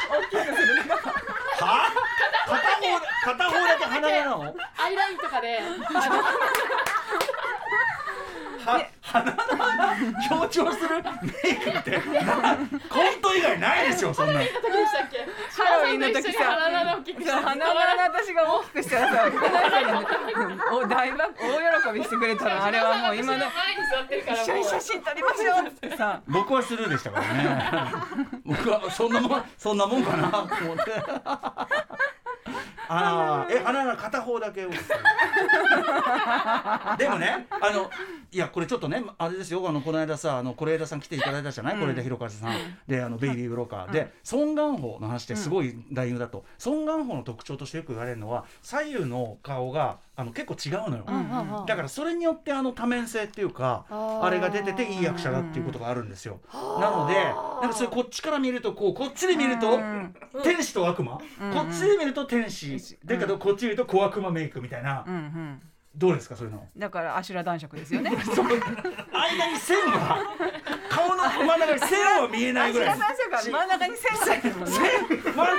[0.09, 1.91] は？
[2.47, 4.55] 片方片方だけ鼻なの？
[4.79, 5.61] アイラインとかで。
[9.01, 9.97] 鼻の穴
[10.29, 11.91] 強調するメイクって。
[11.91, 12.57] な
[12.89, 14.41] コント以外ないでしょそんな。
[14.41, 14.53] 時でし
[14.93, 15.19] たっけ？
[15.63, 16.85] ハロウィンの時さ鼻
[17.57, 19.33] の私が大きくしたらさ
[20.73, 23.51] お大爆大喜びしてくれたのあれはもう今の前に
[23.91, 25.97] 座ってるから一緒に写真撮りましょうって。
[25.97, 27.93] さ 僕はスルーでしたからね。
[28.45, 30.83] 僕はそんなもんそんなもんかなと思って
[32.89, 34.67] ああえ鼻が片方だけで
[37.09, 37.91] もねあの
[38.31, 39.67] いやこれちょっとねあれですよ。
[39.69, 41.79] あのこの間さあの是枝さん来ていただいたじゃない？
[41.79, 42.55] 是、枝裕和さん。
[42.87, 56.41] であのベイビーブローカー、でソン・ガンホの話ってすごい大優だと、ソン・ガンホの特徴としてよく言われるのは左右の顔があの結構違うのよ、うんうんだからそれによってあの多面性っていうかあれが出てていい役者だっていうことがあるんですよ。
[56.53, 60.15] なのでなんかそれこっちから見るとこうこっちで見るとうん。
[60.43, 65.05] 天使と悪魔、うんこっちで見ると天使、うんだけどこっち見ると小悪魔メイクみたいな、
[65.99, 66.65] どうですかそういうの？
[66.77, 68.13] だからアシュラ男爵ですよね。
[68.35, 68.47] そう。
[68.47, 70.25] 間に線は
[70.89, 72.97] 顔の真ん中に線は見えないぐらい。
[72.97, 73.69] 真ん中に線が真ん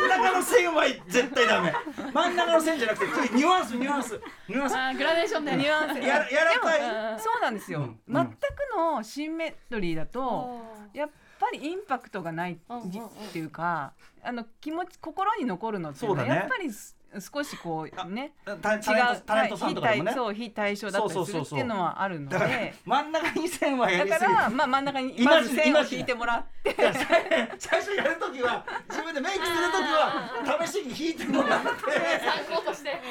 [0.09, 1.73] 中の線は絶対ダメ。
[2.13, 4.21] 真ん中の線じゃなくてニュアンスニュアンス。
[4.47, 4.75] ニュアンス。
[4.75, 5.99] あーグラデーションでニュアンス。
[5.99, 6.79] やらやらかい。
[7.19, 7.99] そうなんですよ、うん。
[8.07, 8.37] 全く
[8.77, 10.61] のシンメトリーだと
[10.93, 16.39] やっぱりインパクトがないうんうんうんっていうかあの気持ち心に残るのっていうのはそうだね。
[16.41, 18.33] やっぱりす少しこうね。
[18.45, 20.13] タタレントタレントさんとかでもね。
[20.13, 22.73] そう非対称だったりするっていうのはあるので。
[22.85, 24.25] 真ん中に線はやだりすぎ。
[24.25, 26.75] からまあ真ん中にまず線を引いてもらって。
[26.75, 26.93] 最
[27.57, 29.81] 最初やるときは自分でメイクするとき
[30.53, 31.69] は試しに引いてもらって。
[32.47, 33.01] 参考として。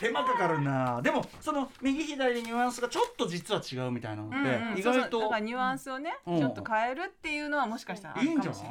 [0.00, 1.00] 手間かかるな。
[1.02, 5.02] でもその右左でニュアンスがちょっと実は違うみたいなのって、うんうん意外そうそう。
[5.02, 6.38] だとからニュアンスをねうん。
[6.38, 8.26] ちょっと変えるっていうのはもしかしたらあい。
[8.26, 8.60] いんじゃない？
[8.62, 8.64] い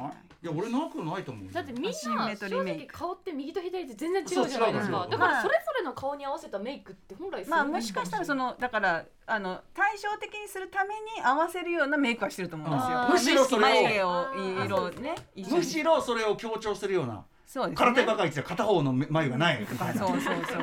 [0.44, 1.52] いや俺なくないと思うよ。
[1.52, 5.08] だってみんな正直顔って右と左って全然違うじゃないですか。
[5.10, 13.08] だからそれぞれの顔に合わせたメイクって本来まあもしかしたらそのだからあの対照的にするために合わせるようなメイクはしてると思うんですよ。
[13.10, 14.90] むしろそれを。
[15.00, 17.86] ねむしろそれを強調するようなそうですね。
[17.86, 19.94] 空手バカ一で片方の眉がないみたいな。
[19.94, 20.62] そうそうそう。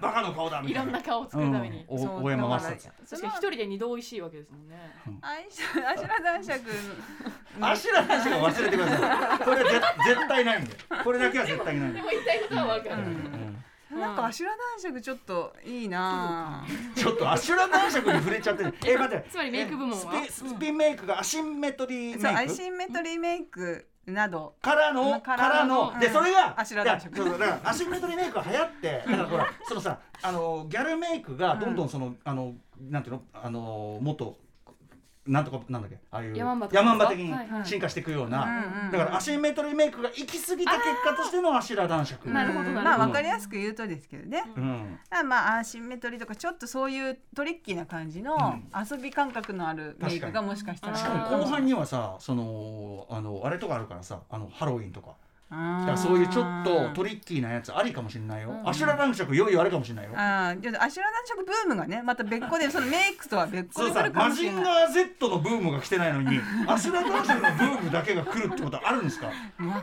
[0.00, 0.82] バカの顔だみたいな。
[0.82, 2.22] いろんな顔を作るために、うん。
[2.24, 4.76] 大山マスタ確かに一人で二度美味しいわけですもんね。
[5.20, 6.60] アイシャアシュラ男爵。
[7.60, 9.38] アシュラの話は忘れてください。
[9.38, 10.76] これは絶絶対ないんで。
[11.02, 11.98] これだけは絶対ないんで。
[11.98, 12.96] でも言いたいことはわかる、
[13.98, 18.74] なんかアシュラ男爵ちょっといいなぁちょっとアシュラ男爵に触れちゃってる。
[18.86, 19.28] え待って。
[19.30, 24.54] つまりメイク部門はえスピスピンメイクがアシンメトリーそうアメイクシンメトリーメイクなど。
[24.60, 25.92] からのかかららの。
[25.92, 32.54] のでそれがアシュラ男爵いやそうそうだからアシンメトリーメイクが流行ってだからほらそのさあのギャルメイクがどんどんそのあの
[32.90, 34.36] なんていうのあのもっと
[35.26, 35.98] なんとかなんだっけ？
[36.10, 37.64] ああいうヤマンバヤマンバ的にはいはい。
[37.66, 38.44] 進化していくよううんな
[38.84, 44.44] うんだからアシンメトリーメイクが行き過ぎた結果としてのアシュラ男爵なるほどまあわかりやすく言うとですけどね。
[44.56, 44.98] うん。
[45.10, 48.64] あまあアシンメトリーとかちょっとそういうトリッキーな感じのうん。
[48.90, 50.96] 遊び感覚のあるメイクがもしかしたら。
[50.96, 55.14] しかも後半にはさそのあのあれとかあるからさあのハロウィンとか
[55.54, 64.82] だだからそういうちょっとトリッキーなやつありかもしれないよアシュラ男爵いよいよあれかもしれないよああ、じゃあアシュラ男爵ブームがね、また別個でそのメイクとは別個そうさで来るかマジンもしれない。
[64.84, 69.26] ガー Z のブームが来てないのに アシュラ男爵のブームだけが来るってことはあるんですか？
[69.26, 69.32] わ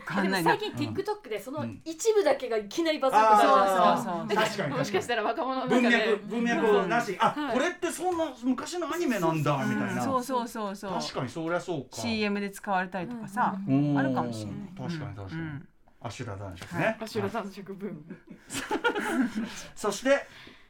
[0.05, 0.59] かんないな最。
[0.71, 10.93] 近 TikTok でそのうん一部だけがいきなりバズることある確かに確かにもしかしたら若者の文中で脈文脈なしあこれってそんな昔のアニメなんだみたいなそうそうそうそう。
[10.93, 14.89] 確かにそりゃそうか CM で使われたりとかさ、うんあるかもしれない。
[14.89, 15.60] 確かに確かにうん
[16.01, 18.01] アシュラ男爵はねアシュラ男爵ブーム。
[19.75, 20.25] そして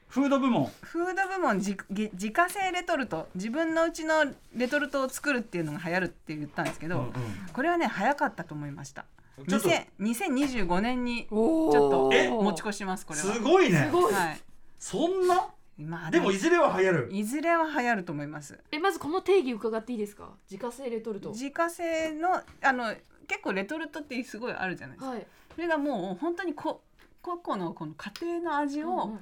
[0.07, 0.69] フード部門。
[0.81, 3.29] フード部門自自自家製レトルト。
[3.35, 7.13] 自分のうちのレトルトを作るっていうのが流行るって言ったんですけど、うんうん。
[7.53, 9.05] これはね早かったと思いました。
[9.47, 9.69] ちょっと。
[9.69, 12.27] 2000 2025年にちおょっとえ？
[12.29, 13.25] 持ち越しますこれは。
[13.25, 13.85] すごいね。
[13.89, 14.13] すごい。
[14.13, 14.41] はい。
[14.77, 15.47] そんな？
[15.77, 17.09] まあでもいずれは流行る。
[17.09, 18.59] いずれは流行ると思います。
[18.71, 20.29] えまずこの定義伺っていいですか？
[20.51, 21.29] 自家製レトルト。
[21.29, 22.93] 自家製のあの
[23.31, 25.11] 結構レトルトってすごいあるじゃないですか。
[25.11, 25.25] はい。
[25.55, 26.83] それがもう本当にこ
[27.21, 29.19] 個々のこの家庭の味をん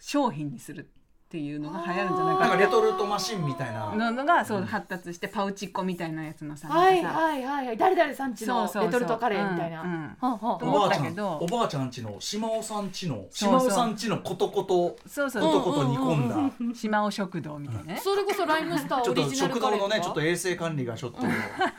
[0.00, 0.80] 商品にする。
[0.80, 0.84] っ
[1.32, 3.90] っていうのが流行るんじゃないなんかかレトルトマシンみたいな。
[3.94, 7.76] なのがそう発達してパウチっ子みたいなやつのさはいなんかさはいはいはい。
[7.78, 8.92] 誰々さんちのそうそうそう。
[8.92, 9.80] レトルトカレーみたいな。
[9.80, 10.16] うんうん。
[10.20, 13.60] はんはんと思っおばあちゃんおばあちゃんちの島尾さんちのそうそう。
[13.60, 15.42] 島尾さんちのことことそうそう。
[15.42, 16.28] ことこと煮込ん
[16.68, 16.74] だ。
[16.74, 17.82] 島尾食堂みたいな。
[17.84, 21.18] ねそれこそライムスターちょっとオリジナル食カレーとか堂のねちょっと衛生管理がちょっと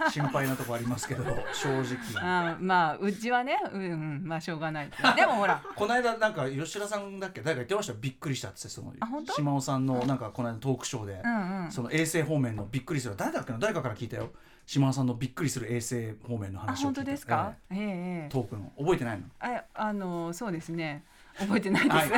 [0.10, 1.84] 心配なとこありますけど正直
[2.18, 4.82] あーまあうちはねうん、うん、まあしょうがな。
[4.82, 11.72] いでもほらこの間なんか吉田さんだっけ誰か言ってましたよびっくりしたってそのあ本当島尾さんのなんかこの間トークショーで、うんうん。
[11.72, 13.60] その衛生方面のびっくりする誰だっけな？
[13.60, 14.30] 誰かから聞いたよ。
[14.66, 16.84] 島尾さんのびっくりする衛生方面のあ話を聞いた。
[16.86, 17.78] 本当ですか、ええ。
[17.78, 18.30] ええええ。
[18.30, 18.72] トークの。
[18.78, 19.26] 覚えてないの？
[19.40, 21.04] ああのそうですね。
[21.38, 22.10] 覚えてないです、はい。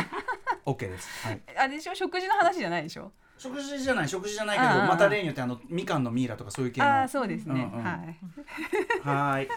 [0.65, 1.95] OK です、はい、 あれでしょ？
[1.95, 3.11] 食事の話じゃないでしょ？
[3.37, 6.87] 食事じゃない食事じゃないけどまた例によってあのみかんのミイラとかそういう系の。
[6.87, 7.83] ああそうですね、うんうん。
[7.83, 8.17] はい。
[9.03, 9.47] はーい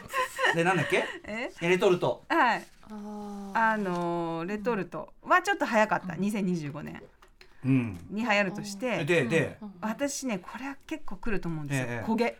[0.56, 1.04] でなんだっけ？
[1.24, 1.50] え？
[1.60, 2.24] えレトルト。
[2.28, 2.66] はい。
[2.90, 6.14] ああのレトルトはちょっと早かった。
[6.14, 7.17] 2025年うん
[7.64, 12.04] に流行るとしてでで、私ねこれは結構来ると思うんですよ、ええ。
[12.06, 12.38] 焦げ。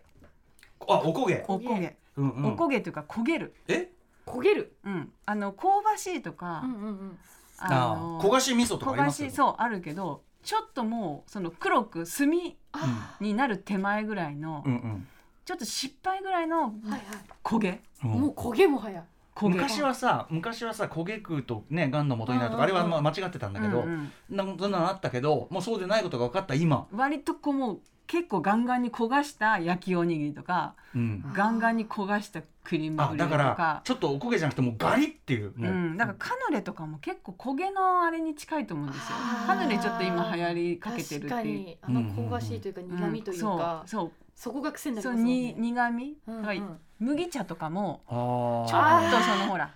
[0.81, 1.45] あおこげ。
[1.49, 2.47] お焦げ、うんうん。
[2.47, 3.55] お焦げというか焦げる。
[3.67, 3.91] え？
[4.27, 4.77] ー焦げる。
[4.85, 5.13] うん。
[5.27, 7.19] あの香ばしいとか、うんうんうん。
[7.59, 12.31] あのあ焦がし味噌とかあ焦がりますよしそうあるけどちょっともうその黒く炭
[13.21, 15.09] になる手前ぐらいの、うんうん。
[15.45, 17.01] ちょっと失敗ぐらいのはいはい。
[17.43, 17.81] 焦げ。
[18.05, 18.11] うん。
[18.11, 19.09] もう焦げもはや焦げ
[19.43, 24.37] 昔はさ昔はさ焦げ食うとねがんの元になるとかあれはまあ間違ってたんだけど、うんうん。
[24.37, 33.63] なんそんなのあったけどもうそうでないことが分かった今、割とこうもう結構ガンガンに焦がした焼きおにぎりとかうん、ガンガンに焦がしたクリームあだかブリュレとか。
[33.63, 39.17] らちょっとおこげじゃなくてもうガリっていうもう、うん、だからカヌレとかも結構焦げのあれに近いと思うんですよ。
[39.47, 43.89] カヌレちょっと今流行りかけてるって確かいうにあの香ばしいというか苦味というか、うん。
[43.89, 44.13] そうそ
[44.47, 45.53] こが癖にそうそうなりますもんね。
[45.53, 46.43] に苦味、うんうん。
[46.43, 46.61] だから
[47.01, 48.11] 麦茶とかもあ
[48.69, 49.71] ちょーっとそのほら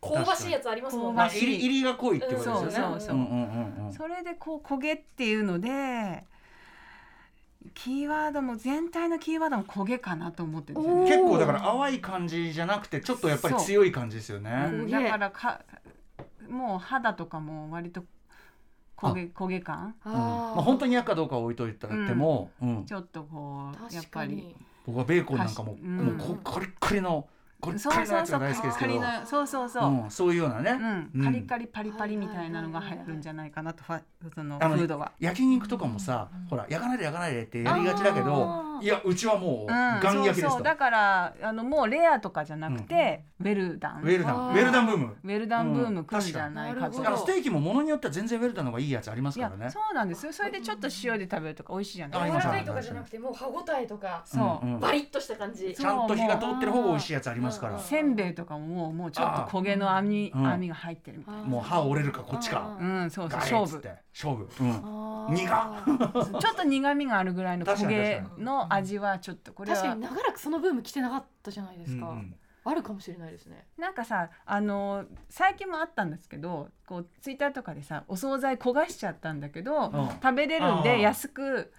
[0.00, 1.16] 香ばしいやつありますもんね。
[1.16, 3.16] まあ入り入りが濃いってことですよね、そうそうそう。
[3.16, 3.92] うんうんうんうん。
[3.92, 6.24] それでこう焦げっていうので
[7.72, 11.10] キーワードも全体のキーワードも焦げかなと思ってるんですよね。
[11.10, 14.68] 結構だから淡い感じじゃなくてちょっとやっぱり強い感じですよね。
[14.70, 14.90] うん。
[14.90, 15.62] だからか
[16.48, 18.04] もう肌とかも割と
[19.10, 19.94] 焦げ焦げ感？
[20.04, 20.12] うん。
[20.12, 22.84] まあ本当に嫌かどうかは置いといても、うん。
[22.84, 24.36] ちょっとこうやっ確かに。
[24.36, 24.56] ぱり。
[24.86, 25.96] 僕はベーコンなんかも、うん。
[25.96, 27.26] もうこカリッカリの
[27.62, 31.10] カリッそうカリのやつが大好きですけど、そうそうそう、うん、そういうようなね、うん。
[31.14, 31.24] うん。
[31.24, 34.02] カリカリパリパリみたいなのが流行るんじゃないかなとファ
[34.34, 35.12] そのフあのードは。
[35.18, 40.62] 焼肉とかもさ、ほら焼かないで焼かないでってやりがちだけどあーいやうちはもううんガン焼きですと、そうそう。
[40.62, 44.02] だからあのもうレアとかじゃなくて、ウェルダン。
[44.02, 44.50] ウェルダン。
[44.50, 45.16] ウェルダンブーム。
[45.22, 46.86] ウェルダンブーム来るんじゃないかと。
[46.86, 49.70] うん確かにあのステーキもものによっては全然ウェルダンの方がいいやつありますからね。
[49.70, 50.32] そうなんですよ。
[50.32, 54.22] それでちょっと塩で食べるとか美味しいじゃないあります柔らかいとかじゃなくてもう歯ごたえとか。
[54.24, 55.74] そう、バリッとした感じ。
[55.74, 57.74] ちゃんと火が通ってる方が美味しいやつありますから。
[57.74, 57.76] う。
[57.76, 60.46] んせんべいとかももうもうちょっと焦げの網うん。
[60.46, 61.42] 網が入ってるみたいな。
[61.42, 62.76] もう歯折れるかこっちか。
[62.80, 63.38] うん、そうそう。
[63.38, 63.82] ガ勝負。
[64.14, 64.64] 勝負、う
[65.32, 66.40] ん、苦。
[66.40, 69.76] ちょっと苦味があるぐらいの焦げの味はちょっとこれは。
[69.76, 72.34] 確かに長らくそのブーム来てなかったじゃないですか、うんうん。
[72.64, 73.66] あるかもしれないですね。
[73.76, 80.08] なんかさあの最近もあったんですけどこうツイッターとかでさお惣菜焦がしちゃったんだけど、うん。
[80.22, 81.72] 食べれるんで安く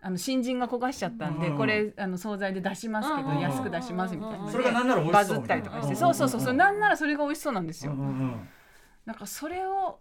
[0.00, 1.56] あの新人が焦がしちゃったんで、うん。
[1.56, 3.40] これあの惣菜で出しますけど、うん。
[3.40, 4.50] 安く出しますみたいな。
[4.50, 7.94] それがなんなら美バ味しそうズったりとかして、そうそうそうそう、なんならそれが美味しそうなんですよ、
[9.06, 9.98] なんかそれを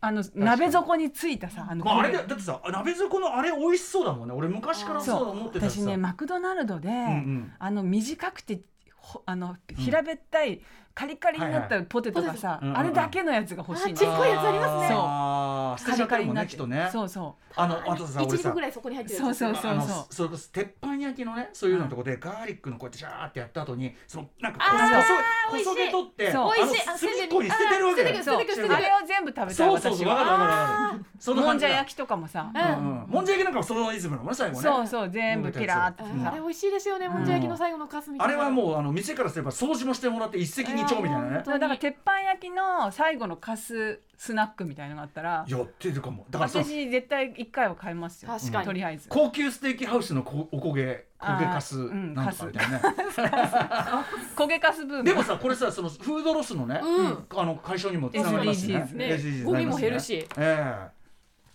[0.00, 4.34] あの鍋底についたさあのまあ、あれだだってさ鍋底のあれ美味しそうだもんね。
[4.34, 5.30] 俺昔からそう。
[5.30, 5.80] 思ってたしさ。
[5.80, 7.52] 私ねマクドナルドで、うんうん。
[7.58, 8.60] あの短くて
[8.96, 10.60] ほあの平べったい
[10.94, 13.92] カリカリになったポテトがさ、はいはいあれだけのやつが欲しいの。
[13.92, 14.88] あちっこいやつありますね。
[14.88, 14.98] そう。
[14.98, 16.88] あー捨てちゃってねきっとね。
[16.92, 18.36] そうそあのあとさ俺さ。
[18.36, 19.38] 一個ぐらいそこに入ってるやつ。
[19.38, 25.02] そうそうあのそれこそ鉄板焼きのねそういうののとこでガーリックのこうやってジャーってやった後にそのなんかこあー
[25.50, 25.64] 細い。
[25.64, 26.88] 細毛取ってそうしい。
[26.88, 28.22] あ隅っこに捨ててるわけだよ。
[28.22, 28.72] 捨ててく捨ててく捨ててく。
[28.72, 32.60] うあれを全部食べたいそうそうそうわかるわかるそのもんじゃ焼きとかもさ、うん。
[32.60, 33.08] うんうん。
[33.08, 34.62] もんじゃ焼きなんかもそのリズムなのね最後ね。
[34.62, 36.02] そうそう全部ピラーって。
[36.02, 38.34] さあれ美味しいですよねもんじゃ焼きの最後のカスみたいな。
[38.34, 41.42] あれはもうあの店からすれば掃除もしてもらって一石二鳥みたいなね。
[41.44, 46.26] 当だから鉄板焼きの最後のカススナックみたいのがあったらやってるかも。
[46.30, 48.30] だから私絶対一回は買いますよ。
[48.30, 48.66] 確かに。
[48.66, 49.08] とりあえず。
[49.08, 52.82] 高級ステーキハウスのこおこげ焦げかすなんとかみたいなね。
[54.36, 55.04] 焦げカスブーム。
[55.04, 57.26] でもさこれさそのフードロスのね、うん。
[57.36, 58.90] あの解消にもつながりますしね。
[58.92, 59.42] ね。
[59.44, 60.26] ゴミも減るし。
[60.36, 60.96] ええ。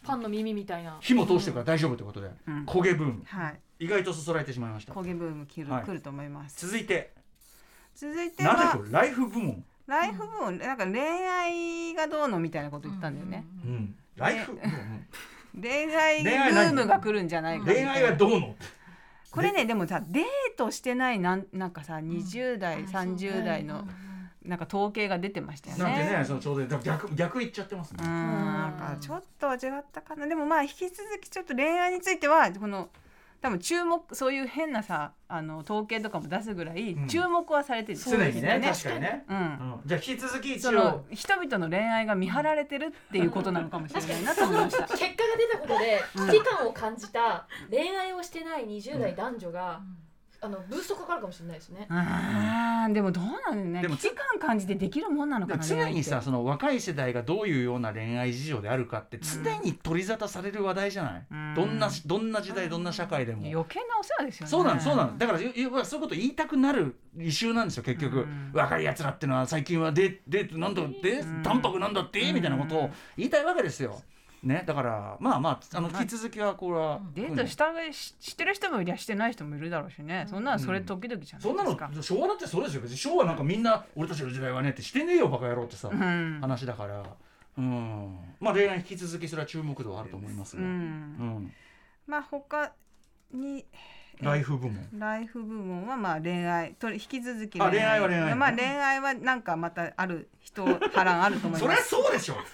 [0.03, 0.97] パンの耳みたいな。
[0.99, 2.65] 火も通してるから大丈夫ということで、うん。
[2.65, 3.23] 焦げブーム。
[3.25, 3.59] はい。
[3.85, 4.93] 意外とそそられてしまいました。
[4.93, 5.83] 焦げブーム来る,、はい。
[5.83, 6.67] 来ると思います。
[6.67, 7.13] 続いて。
[7.95, 14.71] 続いてはけライフ部門、ライフ部門なんか恋愛がどうのみたいなこと言ったんだよね、うん、ライフ部門
[15.61, 18.55] 恋愛ブームが来るんじゃないかみたいな恋愛はどうの？
[19.31, 20.23] これねでもさデー
[20.57, 23.87] トしてないなんなんかさ20代30代の
[24.43, 25.83] なんか統計が出てましたよね。
[25.83, 27.99] なんてねそのちょうど逆逆言っちゃってますね。
[28.03, 28.73] うん、なん。
[28.73, 30.25] かちょっと違ったかな。
[30.25, 32.89] でもまあ引き続きちょっと恋愛についてはこの
[33.41, 37.07] 多分注目そういう変なさあの統計とかも出すぐらいうん。
[37.07, 39.37] 注目はされてる、常にね確かにね、うん。
[39.37, 40.69] うん、じゃあ引き続き一応。
[40.69, 44.83] その人々の恋愛が見張られてるっていうことなのかもしれないなと思いました。
[44.97, 49.81] 結果が出たことで危機感を感じた恋愛をしてない20代男女が、
[50.43, 51.85] あのブーストかかるかもしれないですね。
[51.89, 61.53] あーでもどうなんだよねでも危機感感じてできるもんなのかな常にさその若い世代がどういうような恋愛事情であるかって常に取り沙汰される話題じゃない、うん。
[61.53, 64.49] どんなどんな時代どんな社会でも、余計なお世話ですよね。
[64.49, 68.51] そうなのそうなのだからそういうこと言いたくなる異臭なんですよ結局、うん。
[68.53, 71.43] 若いやつらってのは最近はデデートなんだって、うん。
[71.43, 74.01] 淡白なんだって、みたいなことを言いたいわけですよ。
[74.43, 80.25] ね、だからまあまああのまあ引き続きはこれは、デートしたししてる人もいりゃしてない人もいるだろうしね。
[80.27, 82.81] そんなのそれ時々じゃないそんなですか、の昭和だってそうですよ。
[82.81, 86.39] 別に昭和なんかみんな俺たちの時代はねってしてねえよバカ野郎ってさ、うん。
[86.41, 87.03] 話だから。
[87.57, 88.17] うん。
[88.39, 90.71] まあ恋愛引き続きそれは注目度はあると思いますうが、うん。
[90.71, 91.53] ん。
[92.07, 92.73] まあ他
[93.31, 93.65] に
[94.21, 94.87] ライフ部門。
[94.99, 102.35] ライフ部門はまあ恋愛と引き続きあ恋愛は恋愛まあ恋愛はなんかまたある人波乱あると思いそりゃます そうでしょ。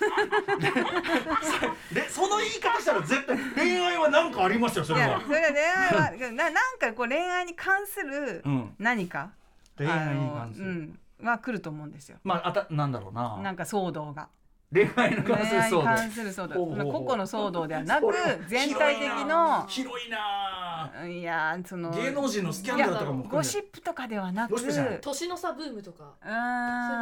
[1.94, 5.10] でその言い方したら絶対恋愛は何かありますよそいれは。
[5.10, 8.74] やそれは恋愛は ななんかこう恋愛に関するうん。
[8.80, 9.32] 何か、
[9.78, 12.20] 恋愛に関する、うんは来ると思うんですよ。
[12.24, 13.38] まああたなんだろうな。
[13.42, 14.30] なんか騒動が
[14.70, 16.76] 恋愛に恋関する騒動ほうほうほう。
[16.76, 18.08] まあ個々の騒動ではなく
[18.48, 20.92] 全体的の広いな。
[20.94, 24.56] 広いいやそのな芸能人のスキャンダルとかも含めゴシップとかではなく
[25.02, 26.16] 年の差ブームとか。
[26.22, 26.30] うー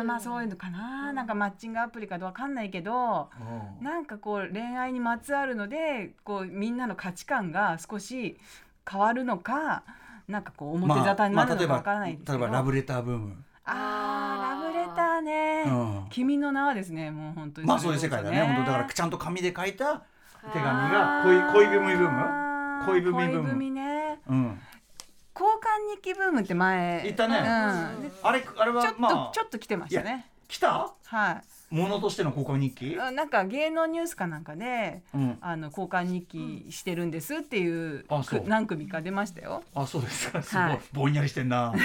[0.04, 3.30] んまあそういうのかな、なんかマッチングアプリかわかんないけど
[3.80, 3.84] うん。
[3.84, 8.38] なんかこう恋愛にまつわるのでこうみんなの価値観が少し
[8.90, 9.84] 変わるのか
[10.28, 15.70] なんかこう表沙汰になるのかわからないですけど、例えばラブレターブーム、あーラブレターね、う
[16.06, 16.08] ん。
[16.10, 17.68] 君の名はですねもう本当に。
[17.68, 18.42] まあそういう世界だね。
[18.42, 20.04] 本当だからちゃんと紙で書いた
[20.54, 24.20] 手紙が恋恋文ブーム恋文ブーム恋文ね。
[24.28, 24.62] うん。
[25.34, 27.10] 交換日記ブームって前。
[27.10, 27.38] いたね。
[27.40, 28.02] うん。
[28.02, 30.30] であれあれちょっと、ちょっと来てましたね。
[30.48, 30.94] 来た？
[31.04, 31.42] はい
[31.72, 32.98] ものとしての交換日記？
[33.00, 35.38] あなんか芸能ニュースかなんかでうん。
[35.42, 38.44] あの交換日記してるんですっていう,、あそう。
[38.46, 39.64] 何組か出ましたよ。
[39.74, 40.42] あそうですか。
[40.42, 41.74] すごい、はいぼんやりしてんな。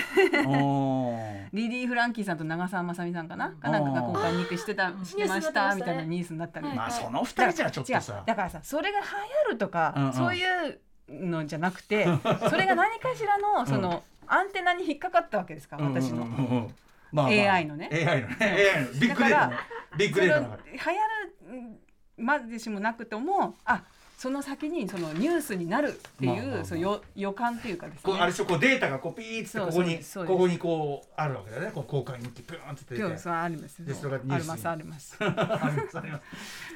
[1.53, 3.51] リリー・フランキーさんと長澤まさみさんかな？
[3.51, 6.76] かなんかが交換日記してたしてましたみたいなニュースになったり、はい。
[6.76, 8.22] まあその二人じゃちょっとさ。
[8.26, 10.12] だからさそれが流行るとか、うんうん。
[10.12, 12.05] そういうのじゃなくて
[12.49, 16.22] それが何かしらのその、アンテナに引っかかったわけですか私の。
[16.22, 16.57] うんうんうん。
[16.57, 16.74] うん
[17.13, 17.53] まあまあ。
[17.53, 17.89] AI のね。
[17.93, 18.37] AI のね。
[18.41, 18.93] AI の。
[18.93, 19.57] ビッグデータの
[19.99, 20.79] ビッグデータの中で。
[20.79, 21.81] 行る
[22.17, 23.83] までしもなくてもあ
[24.21, 26.65] その先にそのニュースになるっていう、まあまあまあ。
[26.67, 28.13] そうよ予感っていうかですね。
[28.21, 31.71] あれでしょこうデータがこうピーッてここにここにこうあるわけだよね。
[31.75, 33.17] こう交換日記プーンって出て。
[33.17, 34.45] そうありますでそれがニュースに。
[34.45, 35.17] ありますあります。
[35.19, 36.23] ありますあります。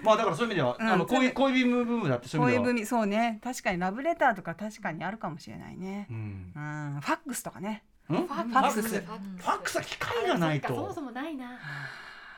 [0.02, 2.64] まあだからそういう意味では、うんあの恋恋文ブームだってそういう意味では。
[2.64, 3.40] 恋文そうね。
[3.44, 6.06] 確かにラブレターとか確かにあるかもしれないね。
[6.10, 6.52] うん。
[6.56, 6.58] う
[6.96, 7.00] ん。
[7.02, 7.84] ファックスとかね。
[7.90, 8.88] んフファックス。
[8.88, 9.76] ファックス。
[9.76, 10.68] は機械がないと。
[10.68, 11.58] そもそもないな。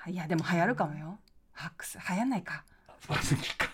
[0.06, 1.18] いやでも流行るかもよ。
[1.52, 1.98] ファックス。
[2.08, 2.64] 流行んないか。
[3.00, 3.68] ファックス機械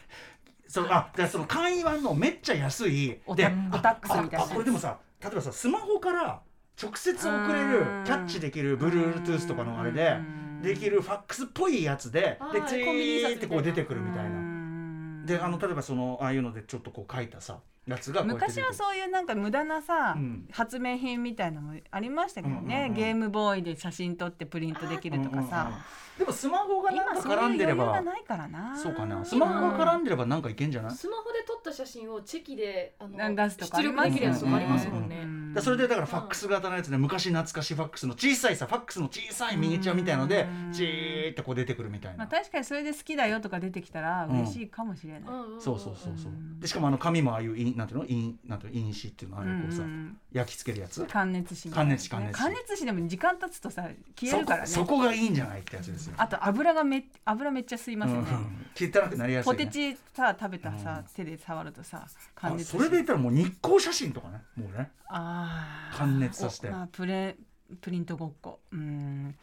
[0.67, 3.21] そうあじゃあその簡易版のめっちゃ安い。
[3.27, 4.47] オでタオタックスみたいな。
[4.47, 6.41] これでもさ例えばさスマホから
[6.83, 10.63] 直接送れるうんキャッチできる Bluetooth とかのあれでうん。
[10.63, 14.31] できるファックスっぽいやつででチーってこう出てくるみたいな。
[14.31, 20.47] なであの例えばそのああいうのでちょっとこう書いたさ昔はそういうなんか無駄なさ、うん。
[20.53, 25.85] 発明品みたいなのもありましたけどね、うんうんうんゲームボーイで写真撮ってプリントできるとかさ、
[26.19, 28.77] でもスマホがなんか絡んでれば裕がないからな。
[28.77, 29.25] そうかな。
[29.25, 35.27] スマホが絡んでればなんかいけんじゃないスマホで撮った写真をチェキであの出力できるやつとかありますもんうね。
[35.55, 45.21] だそれでだからファックス型のやつで昔懐かしいファックスの小さいさファックスの小さいミニチュアみたいのでうんチーってこう出てくるみたいまあ、な確かにそれで好きだよとか出てきたら嬉しいかもしれない。
[45.23, 46.35] うんそうそうそうそうう。
[46.35, 51.05] んでしかもあの紙もああいう印なんていうの印なんていう紙っていうのああいうこうさうん焼き付けるやつ。
[51.07, 53.89] 関熱紙みた関いな熱紙関熱紙でも時間経つとさ
[54.19, 54.67] 消えるからね。
[54.67, 58.89] そこそこがいいんじゃないってやつですよあと油がめ油めっちゃ吸いますよね、うん。
[58.89, 59.57] 汚くなりやすいね。
[59.57, 64.43] ポテチさ食べたさ、うん手で触るとさあ関熱それで言ったらもう日光写真とかね。
[64.57, 64.91] もうね。
[65.09, 65.97] あー。
[65.97, 66.69] 感熱させて。
[66.69, 67.37] おまあ、プレ
[67.81, 68.61] プリントごっこ。
[68.73, 69.35] うん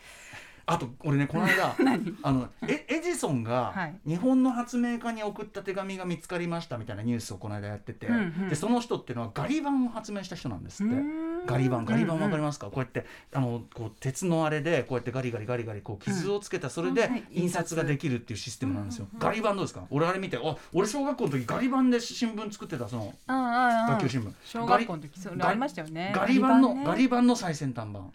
[0.71, 1.75] あと俺ねこの間
[2.23, 3.95] あのエエジソンがはい。
[4.07, 8.49] 日本の発明家に送った手紙が見つかりましたみたいなニュースをこの間やってて、うんうん。
[8.49, 10.93] でその人っていうのはガリバンを発明した人なんですって。
[10.93, 11.45] うん。
[11.45, 17.23] ガリバンガリバンわかりまますか、こうやってあのこう鉄のあれでこうやってガリガリガリガリこう傷をつけたそれでうんはい。
[17.31, 19.83] 印刷ができるっていうシステムなんですよ、ガリバンどうですか？
[19.89, 23.87] 俺あれ見てあ俺小学校の時ガリバンで新聞作ってたそのうんうんうん。
[23.87, 26.13] 学級新聞、小学校の時それありましたよね。
[26.15, 26.83] ガリバンのね。
[26.85, 28.11] ガリバンの最先端版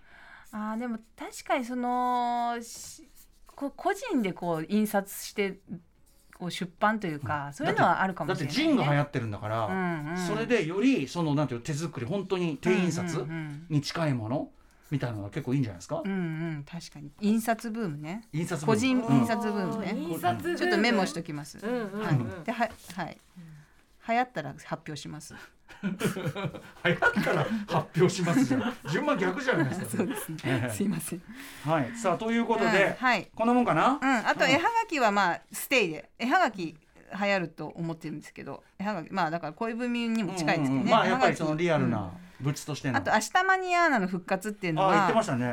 [0.57, 3.02] あーでも確かにそのし
[3.57, 5.59] こう個人でこう印刷して
[6.38, 10.16] こう出版というか、そういうのはあるかだっもしてれない、ね、ジンが流行ってるんだから、うんうん。
[10.16, 14.48] それでよりそのなんていうの手作り本当に低印刷うんうんに近いもの
[14.90, 16.20] みたいなのが結構いいんじゃないですか、うん、うんう
[16.59, 17.11] ん確かに。
[17.20, 18.28] 印刷ブームね。
[18.32, 19.94] 印刷部個人うん印刷ブームね。
[19.96, 20.59] 印刷ブーム。
[20.59, 22.00] ちょっとメモしときます、うんうんうん。
[22.00, 22.44] はい。
[22.44, 23.18] でははい。
[24.07, 25.34] 流行ったら発表します
[25.85, 28.77] 流行ったら発表しますじゃん。
[28.91, 29.87] 順番逆じゃないですか。
[29.99, 30.39] そうですね。
[30.45, 30.71] ええ。
[30.71, 31.23] すいません。
[31.67, 31.93] はい。
[31.97, 33.29] さあということうんで、はい。
[33.35, 36.11] こんなもんかな、うん、あと絵はがきはまあステイで。
[36.19, 36.77] 絵はがき
[37.17, 45.09] 流行ると思ってるんですけど絵はがきまあだから恋文にも近いですけどね、うんうんまあやっぱりそのリアルな物としての、あと「明日マニアーナ」の復活っていうのは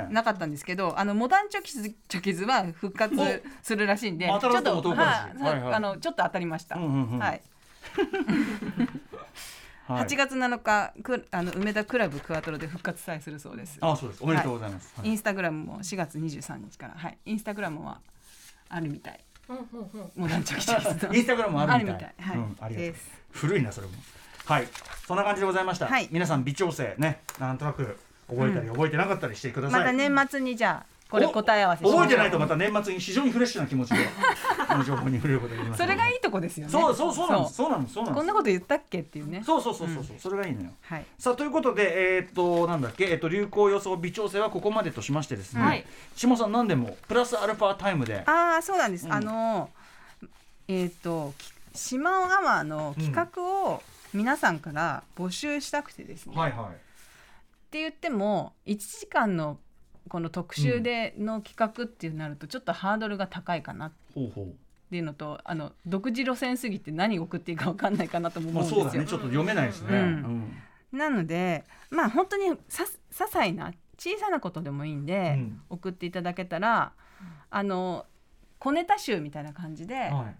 [0.09, 3.15] なかったんですけどあのモダンチョキズチョキズは復活
[3.61, 7.19] するらしいんでお当たらずとあのちょっと当たりました、うんうんうん。
[7.19, 7.41] はい
[9.93, 10.03] はい。
[10.05, 13.77] 8月7日くあの梅田クラブクワトロで復活さえするそうです。
[13.81, 14.23] あそうです。
[14.23, 15.09] おめでとうございます、はい。
[15.09, 17.17] インスタグラムも4月23日からはい。
[17.25, 17.99] インスタグラムは
[18.69, 19.19] あるみたい。
[19.49, 20.11] うんうんうん。
[20.15, 21.97] モダンチョキチョキズのインスタグラムあるみたい。
[21.97, 22.29] あるみたい。
[22.29, 22.37] はい。
[22.37, 22.93] うん、ありがとう。
[23.31, 23.93] 古いなそれも。
[24.45, 24.67] はい。
[25.07, 26.07] そんな感じでございました、はい。
[26.11, 27.97] 皆さん微調整ねなんとなく
[28.29, 33.97] 覚えたり覚えてなかったりしてください、また年末にじゃあこれお答え合わせ覚えてないとまた年末に非常にフレッシュな気持ちで
[34.67, 36.71] この情報に触れることができますそれがいいとこですよね。
[36.71, 37.55] そうそうそうなんです。
[37.55, 37.69] そう。
[37.69, 38.17] なんですそうなんです。
[38.19, 39.43] こんなこと言ったっけっていうね。
[39.45, 40.69] そうそうそうそうそう、それがいいのよ。
[40.81, 41.05] はい。
[41.19, 43.05] さあということでえーっとなんだっけ？
[43.05, 45.85] えーっと流行予想微調整はここまでとしましてですね、はい。
[46.15, 48.23] 下さん何でもプラスアルファタイムで。
[48.25, 49.13] ああそうなんです、うん。
[49.13, 49.69] あの
[50.67, 53.83] えっ、とき島尾アワーの企画を
[54.13, 56.65] 皆さんから募集したくてですね、はいはい。
[56.67, 56.69] っ
[57.71, 59.57] て言っても1時間の
[60.11, 64.19] この特集での企画っていうなるとちょっとハードルが高いかなって
[64.97, 68.83] いうのとあの独自路線すぎて何送っていいか分かんないかなとも思まあうんですよ。
[68.83, 69.05] そうだね。
[69.07, 70.53] ちょっと読めないですね、うん。
[70.91, 75.61] なのでまあ本当にさ些細な小さなことでもいいんで、うん。
[75.69, 76.91] 送っていただけたら
[77.49, 78.05] あの
[78.59, 80.35] 小ネタ集みたいな感じで、はい。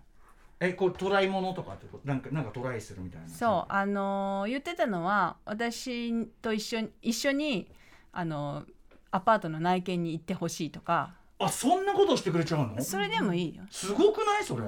[0.60, 2.06] えこうトライものとかってこと？
[2.06, 3.30] なんかなんかトライするみたいな。
[3.30, 7.72] そうあの言ってたのは私と一緒に一緒に
[8.12, 8.66] あの
[9.12, 11.14] アパートの内見に行ってほしいとか。
[11.40, 12.82] あそんなことしてくれちゃうの？
[12.82, 13.64] それでもいいよ。
[13.70, 14.44] すごくない？
[14.44, 14.64] それ。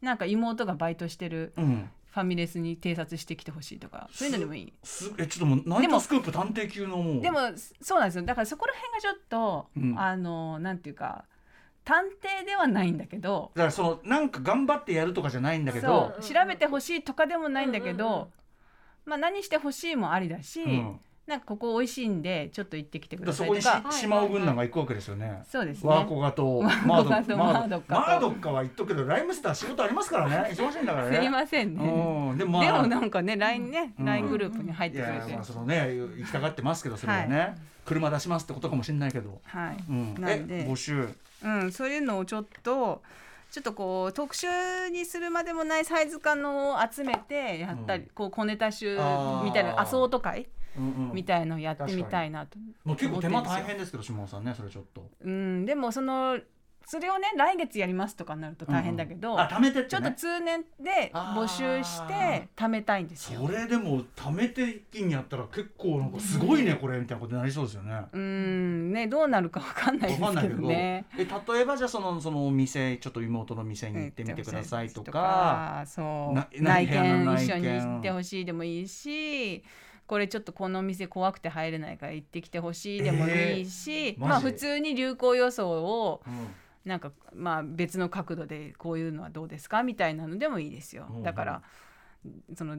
[0.00, 1.90] なんか妹がバイトしてるうん。
[2.08, 4.08] ファミレスに偵察してきてほしいとか。
[4.10, 4.72] そういうのでもいい。
[4.82, 7.20] すえちょっともうナイトスクープ探偵級のもう。
[7.20, 7.40] でも
[7.82, 8.24] そうなんですよ。
[8.24, 9.98] だからそこら辺がちょっと、うん。
[9.98, 11.26] あのなんていうか
[11.84, 12.04] 探
[12.42, 13.50] 偵ではないんだけど。
[13.54, 16.22] だからそのなんか頑張ってやるとかじゃないんだけそどう。
[16.22, 18.28] 調べてほしいとかでもないんだけど、うんうんうん。
[19.04, 25.42] まあ何してほしいもありだし、うんなんかここ美味しいんでちょっと行ってきてくだだからそこに島尾軍団が行くわけですよね。
[25.50, 25.88] そうですね。
[25.88, 30.50] ワーコガとマードワーコガとマードマードカは言っとくけどライムスター仕事ありますからね。
[30.52, 31.16] 忙しいんだからね。
[31.16, 31.84] すいませんね。
[31.84, 32.38] うん。
[32.38, 34.04] でもまあでもなんかね LINE ねうん。
[34.04, 35.30] LINE グループに入っいてくれて。
[35.30, 39.76] やまあそのね行きたがってますけどそれはね、車出しますってことかもしれないけど、はい。
[39.88, 40.64] うん、なんで。
[40.64, 41.08] え募集。
[41.42, 43.02] うんそういうのをちょっと
[43.50, 44.46] ちょっとこう特集
[44.90, 48.10] にするまでもないサイズ感のを集めてやったり、うん。
[48.14, 48.96] こう小ネタ集
[49.44, 50.46] みたいなアソート会
[51.12, 52.58] みたいのをやってみたいなと。
[52.84, 55.08] もう結構手間大変ですけど下尾さんねそれちょっと。
[55.24, 55.64] うん。
[55.64, 56.38] でもその
[56.88, 63.40] それをね来月やりますとかになると大変だけど、うんうんあ貯めてって、ちょね、っと通年で募集して貯めたいんですよ。
[63.44, 63.48] そ。
[63.48, 68.02] れでも貯めて一気にやったら結構なんかすごいねこれみたいなことになりそうですよね。
[68.12, 68.92] うん。
[68.92, 71.06] ねどうなるかわかんないですけわかんないけど、どね。
[71.18, 76.34] え例えばじゃあそのそのお店ちょっと妹の店に行ってみてくださいととか、かそう。
[76.34, 79.64] な内見一緒に行ってほしいでもいいし
[80.06, 86.48] これちょっとこの店怖くて入れないから行ってきてほしいでもいいし、ーマジまあ普通に流行予想をうん。
[86.86, 91.08] なんかまあ別の角度でこういうのはどうですかみたいなのでもいいですよ。
[91.24, 91.62] だから
[92.54, 92.78] その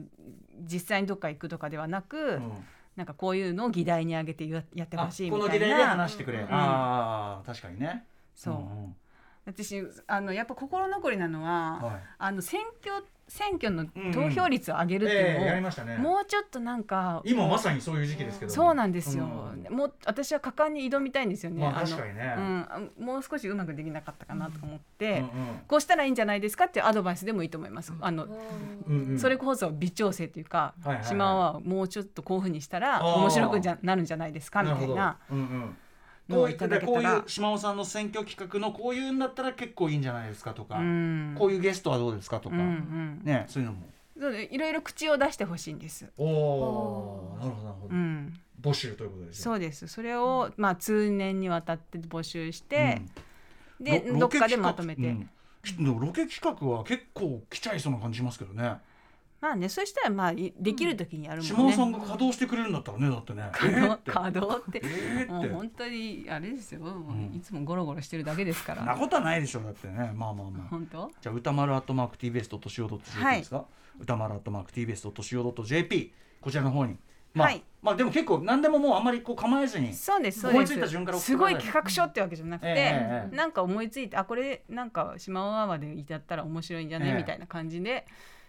[0.60, 2.52] 実際にどっか行くとかではなく、うん。
[2.96, 6.48] なんかこういうのを議題に挙げてややってほあしいこの時代でみたいな話してくれ、うん。
[6.50, 8.06] ああ確かにね。
[8.34, 8.96] そう、んん。
[9.44, 12.02] 私あのやっぱ心残りなのは、はい。
[12.18, 18.52] あの選挙選挙の投票率を上げるっていうのを、もうちょっとなんか今まさにそういう時期ですけど。
[18.52, 19.76] そうなんですよ、うん。
[19.76, 22.34] もう私は果敢に挑みたいんですよね、確かにね。
[22.36, 25.24] うんあ、もう少しうまくできなかったかなと思って、
[25.66, 29.18] こうしたらいいんじゃないですかっていうアドバイスでもいいと思います、あのうんうん。
[29.18, 34.94] それこそ微調整というか、島はもうちょっとこういうふうにしたら面白くじゃなるんじゃないですかみたいな。
[34.94, 35.40] なるほど。
[35.40, 35.76] うん
[36.30, 41.34] こういったこういう島尾さんの選挙企画のこういうんだったら結構いいんじゃないですかとか、うん。
[41.38, 43.20] こういうゲストはどうですかとか、うんうん。
[43.24, 43.86] ねそういうのも。
[44.50, 46.10] いろいろ口を出してほしいんです。
[46.18, 49.86] おおなるほどなるほど、うん、募集ということですよそうです。
[49.86, 53.00] それを、まあ通年にわたって募集して、
[53.80, 53.84] うん。
[53.84, 55.30] でロどっかでまとめて、うん。
[55.64, 58.78] きでもロケ企画は結構来ちゃいそうな感じしますけどね
[59.40, 63.48] まあねそしたらまあいできる時にやるも島尾んね、さんが稼働してくれるんだったらねだってね。
[63.52, 63.74] 稼
[64.32, 64.62] 働？
[64.74, 65.32] えーって。
[65.32, 66.80] もう本当にあれですよ、
[67.32, 68.84] いつもゴロゴロしてるだけですから。
[68.84, 70.12] なことはないでしょだってね。
[70.14, 70.68] まあまあまあ。
[70.68, 71.10] 本当？
[71.20, 73.64] じゃあ歌丸アットマーク TBS.CO.JP ですか、
[74.00, 76.96] 歌丸アットマーク TBS.CO.JP こちらの方に。
[77.34, 77.62] まあ、はい。
[77.80, 79.94] まあでも結構何でももうあんまりこう構えずに。
[79.94, 87.16] そうですそう思いついたです順からすごい企画書ってわけじゃなくて、なんか思いついてあこれなんか島尾アワーでやったら面白いんじゃね、ええ。
[87.16, 88.06] みたいな感じで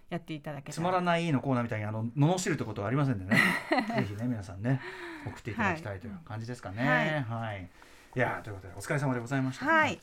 [0.10, 3.40] やっていただけつまらないのコーナーみたいにあの罵るってことはありませんでね。
[3.70, 4.82] ぜひね皆さんね
[5.26, 7.26] 送っていただきたいという感じですかね。
[7.30, 7.70] はい、
[8.16, 10.00] い、やーということでお疲れ様でございました、はい。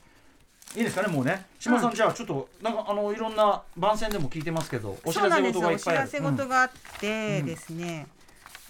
[0.75, 1.45] いいですかねもうね。
[1.59, 6.07] 島さん、じゃあちょっとなんかあのいろんな番宣でも聞いてますけどお知らせ事がいっぱいある。
[6.07, 8.07] お知らせ事があってうんですね、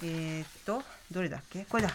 [0.04, 1.66] えーっとどれだっけ？
[1.66, 1.92] これだ、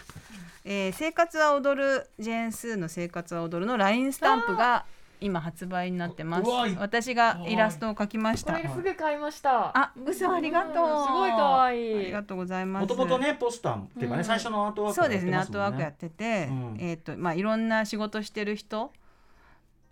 [0.65, 4.85] えー生活は踊るジェーンスーの生活は踊るの LINE スタンプが
[5.23, 6.51] 今発売になってます。
[6.79, 8.55] 私がイラストを描きました。
[8.55, 9.77] これすぐ買いました。
[9.77, 10.75] あ嘘ありがとう。
[10.75, 12.83] すごい可愛いありがとうございます。
[12.83, 14.25] もともとねポスターっていうかね、うん。
[14.25, 16.77] 最初のアートワークそうですねアートワークやってて、うん。
[16.81, 18.93] えーっとまあいろんな仕事してる人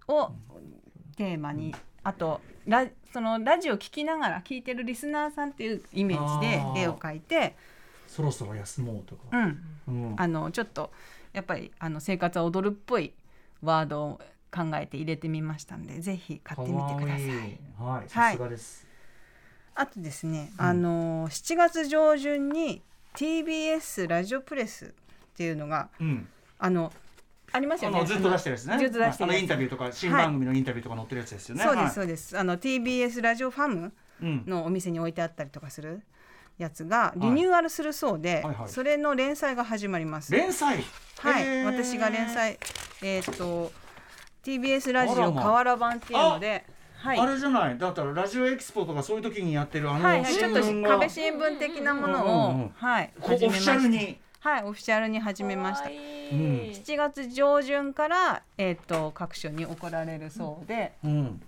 [0.09, 0.33] を
[1.17, 7.57] テーマにあとラそのラジオ聞きながら聞いてるリスナーさんっていうイメージで絵を描いて、
[8.07, 10.15] そろそろ休もうとか、うん、うん。
[10.17, 10.91] あのちょっと
[11.33, 13.13] やっぱりあの生活は踊るっぽい
[13.63, 14.21] ワードを
[14.51, 17.29] 考えて入れてみましたんでぜひ買ってみてください。
[17.79, 18.87] はいさすがです、
[19.75, 20.65] あとですね、うん。
[20.65, 22.83] あの7月上旬に
[23.15, 24.89] TBS ラジオプレスっ
[25.37, 26.29] ていうのがうん。
[26.59, 26.93] あの
[27.53, 28.05] ありますよね。
[28.05, 28.79] ずっと出してるやつね。
[28.79, 31.91] ずっと出してるインタビューとか新番組のインタビューとか載ってるやつですよね、そうですはい。
[31.93, 32.39] そうです。
[32.39, 33.93] あの TBS ラジオファム
[34.23, 34.45] うん。
[34.47, 36.03] のお店に置いてあったりとかする
[36.59, 38.69] やつがリニューアルするそうで、はいはい。
[38.69, 40.33] それの連載が始まります。
[40.33, 40.85] 連載？
[41.19, 42.59] はい、私が連載
[43.03, 43.73] えーっと
[44.45, 46.65] TBS ラジオあらま河原版っていうので、
[46.97, 47.19] はい。
[47.19, 47.79] あれじゃない。
[47.79, 52.69] だったらラジオエキスポとかそういう時にやってるあのはいはい、ち新ょっと聞が、壁新聞的なものを、うんうんうん。
[52.75, 54.19] はいオフィシャルに。
[54.41, 55.91] はいオフィシャルに始めました。
[55.91, 55.95] い
[56.33, 56.39] うん
[56.73, 61.43] 7月上旬からえーっと各所に送られるそうで、うん。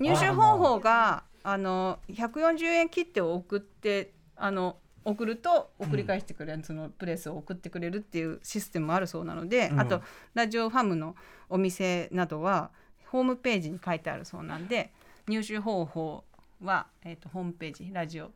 [0.00, 4.76] 入手方法があの140円切って送ってあの
[5.08, 9.80] 送ると送り返してくれる、そのプレスを送ってくれるっていうシステムもあるそうなので、うん。
[9.80, 10.02] あと
[10.34, 11.16] ラジオファムの
[11.48, 12.70] お店などは
[13.06, 14.92] ホームページに書いてあるそうなんで
[15.26, 16.24] 入手方法
[16.62, 18.30] は、えー、とホームページラジオ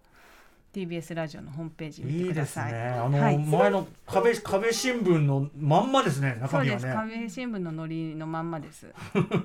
[0.72, 2.72] TBS ラジオのホームページ見いいですてください。
[2.72, 2.78] ね。
[2.88, 3.38] あの、はい。
[3.38, 6.86] 前の壁壁新聞のまんまですね中そうです。
[6.86, 8.86] 身はね壁新聞のノリのまんまです。
[9.12, 9.42] コラムの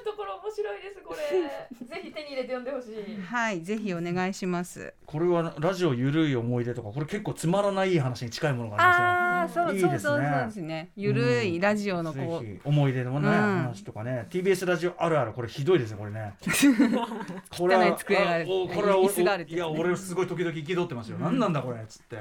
[0.00, 1.22] ところ面白いですこれ。
[1.86, 3.22] ぜひ手に入れて読んでほしい。
[3.22, 3.60] はい。
[3.62, 4.94] ぜひお願いします。
[5.04, 9.31] これはラジオゆるい思い出とかこれ結構つまらない話に近いものがあああー。
[9.31, 9.90] そういいですね。
[9.90, 10.90] そうそうそうですね。
[10.96, 13.32] ゆるいラジオのこう、ねぜひ思い出のね、うん。
[13.32, 16.34] 話とかね TBS ラジオあるあるこれひどいですねこれね。
[17.56, 22.18] これ汚い机があるおこれはお椅子があるいや俺すごい時々憤ってますよ、何なんだこれっつって。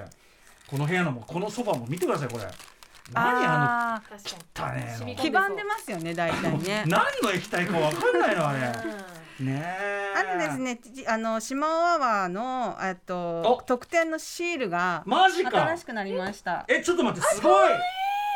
[0.67, 2.45] この部屋のもこのソファも見てくださいこれ。
[3.13, 4.17] 何あの
[4.55, 5.15] 汚ねえの。
[5.15, 6.83] 黄ばんでますよね大体ね。
[6.87, 8.59] 何の液体かわかんないのあれ
[9.41, 10.13] ねえ。
[10.15, 13.61] あとですね、じあの島尾アワーのえっとお。
[13.65, 15.49] 特典のシールがマジか。
[15.51, 16.65] 新しくなりました。
[16.67, 17.69] えちょっと待ってすごい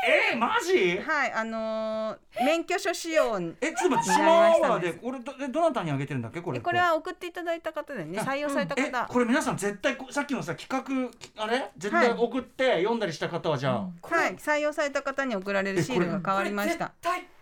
[0.08, 0.99] えマジ？
[0.99, 3.56] はい、あのー免許証仕様に。
[3.62, 6.41] えちょっと待って島ワーで俺どえどなたにあげてるんだっけ？
[6.41, 6.60] これ。
[6.60, 9.08] えこれは送っていただいた方でね、採用されたえ方。
[9.08, 11.72] これ皆さん絶対こさっきのさ企画あれ？
[11.78, 12.18] 絶対はい。
[12.20, 16.93] 送って読んだりした方はじゃあ、はい、採用された方に送られるシールが変わりました。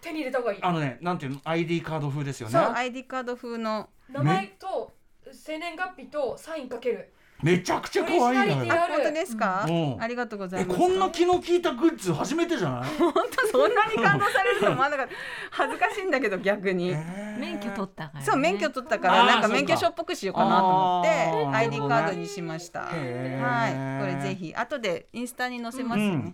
[0.02, 0.60] 手に入れた方がいい。
[0.62, 2.54] あのねなんていうの？ID カード風ですよね。
[2.54, 3.90] そう、ID カード風の。
[4.10, 4.94] 名前と
[5.32, 8.74] 生年月日とサインかけるめちゃくちゃ可愛いのよ。
[8.74, 10.02] 本当ですか、うん。
[10.02, 10.80] ありがとうございえます。
[10.80, 15.04] こんな気の利いたグッズ初めてじゃない、本当そんなに感動されると思わなか。
[15.04, 15.14] った。
[15.52, 16.92] 恥ずかしいんだけど逆に。
[16.96, 17.40] えー。
[17.40, 18.26] 免許取ったから、ね。
[18.26, 21.10] そう免許取ったからなんか免許証っぽくしようかなと思って
[21.58, 22.82] ID カードにしました。
[22.82, 24.54] はい、これぜひ。
[24.56, 26.34] 後でインスタに載せますね。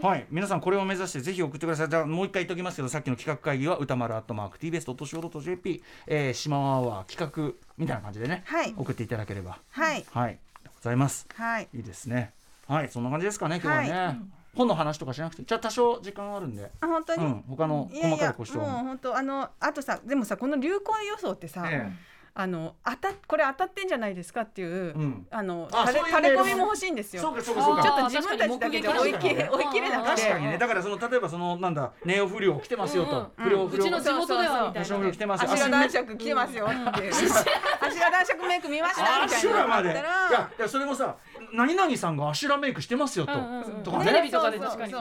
[0.00, 0.26] はい。
[0.30, 1.88] 皆さんこれを目指してぜひ送ってください。
[1.88, 8.74] じゃあもう一回言っておきますけどさっきの企画会議は歌丸アットマーク TBS.CO.JP、えー、島アワー企画みたいな感じでね、はい。
[8.76, 9.58] 送っていただければ。
[9.70, 10.04] はい。
[10.10, 10.38] はい
[10.80, 11.26] ございます。
[11.34, 11.68] はい。
[11.74, 12.32] いいですね。
[12.66, 14.18] はいそんな感じですかね今日はね、
[14.54, 15.42] 本の話とかしなくて。
[15.44, 16.70] じゃあ多少時間あるんで。
[16.80, 17.24] あ本当に？
[17.24, 17.44] うん。
[17.48, 19.16] 他の細かいご質もう問本当。
[19.16, 21.92] あのあとさでもさこの流行予想ってさ、え
[22.40, 25.26] あの当たこれ当たってんじゃないですかっていう、うん。
[25.30, 27.20] あのあタレそういうメールもタレコミも欲しいんですよ。
[27.20, 27.82] そうかそうかそうか。
[27.82, 30.22] ちょっと自分たちだけで追い切れ追い切れなくて。
[30.22, 30.58] 確かにね。
[30.58, 33.68] だからその例えばそのなんだネオ不良来てますよと、うん不良うん。
[33.68, 34.98] 不良うちの地元ではみたいな。
[34.98, 35.50] 不良来てますよ。
[35.50, 36.64] アシュラ男爵来てますよ。
[36.64, 37.12] っていう。
[37.12, 39.58] アシュラ男爵メイク見ましたみたいな。
[39.58, 39.90] ラまで。
[39.90, 41.16] いやいやそれもさ
[41.52, 43.82] 何々さんがアシュラメイクしてますよと、うんうんうん。
[43.82, 44.06] とかね。
[44.06, 44.94] テレビとかで確かに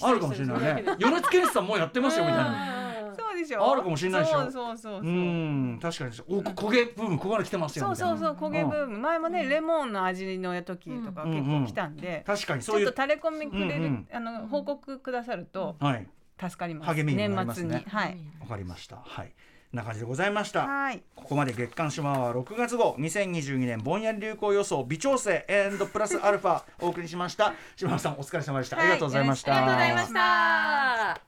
[0.00, 0.84] あるかもしれないね。
[0.98, 2.85] 米津玄師さんもうやってますよみたいな、
[3.16, 3.72] そううでしょ？
[3.72, 4.42] あるかもしれないでしょ？
[4.42, 5.00] そうそうそうそう。
[5.00, 8.98] うん確かにお焦げブームここから来てますよそうそうそう焦げブーム。
[8.98, 12.88] 前もねレモンの味の時とか結構来たんで確かにちそういう。
[12.88, 16.06] ょっと垂れ込みくれるあの報告くださるとはい。
[16.38, 16.94] 助かります。
[16.94, 17.84] 励みにもなり年末ますね。
[17.86, 17.90] に。
[17.90, 18.18] はい。
[18.40, 18.96] わかりました。
[19.02, 19.32] はい。
[19.72, 20.66] な感じでございました。
[20.66, 21.02] はい。
[21.14, 22.94] ここまで月刊シマワー6月号。
[22.98, 25.46] 2022年ぼんやり流行予想微調整
[25.92, 27.54] プラスアルファお送りしました。
[27.74, 28.84] 島野さんお疲れ様でした、はい。
[28.84, 29.56] ありがとうございました。
[29.56, 31.25] ありがとうございました。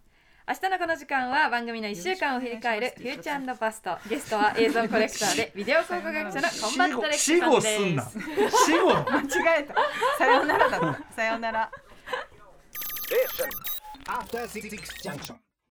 [0.49, 3.99] 明日のこの時間は番組の1週間を振り返るフューチャーパスト。
[4.09, 7.19] ゲストは映像コレクターで ビデオ考古学者のコンバット REC さん。
[7.19, 8.05] 死語すんな。
[8.05, 8.65] です。
[8.65, 8.95] 死語。
[9.13, 9.75] 間違えた。
[10.17, 11.15] さようならだった。
[11.15, 11.71] さようなら。
[14.07, 14.71] After Six
[15.05, 15.48] Junction.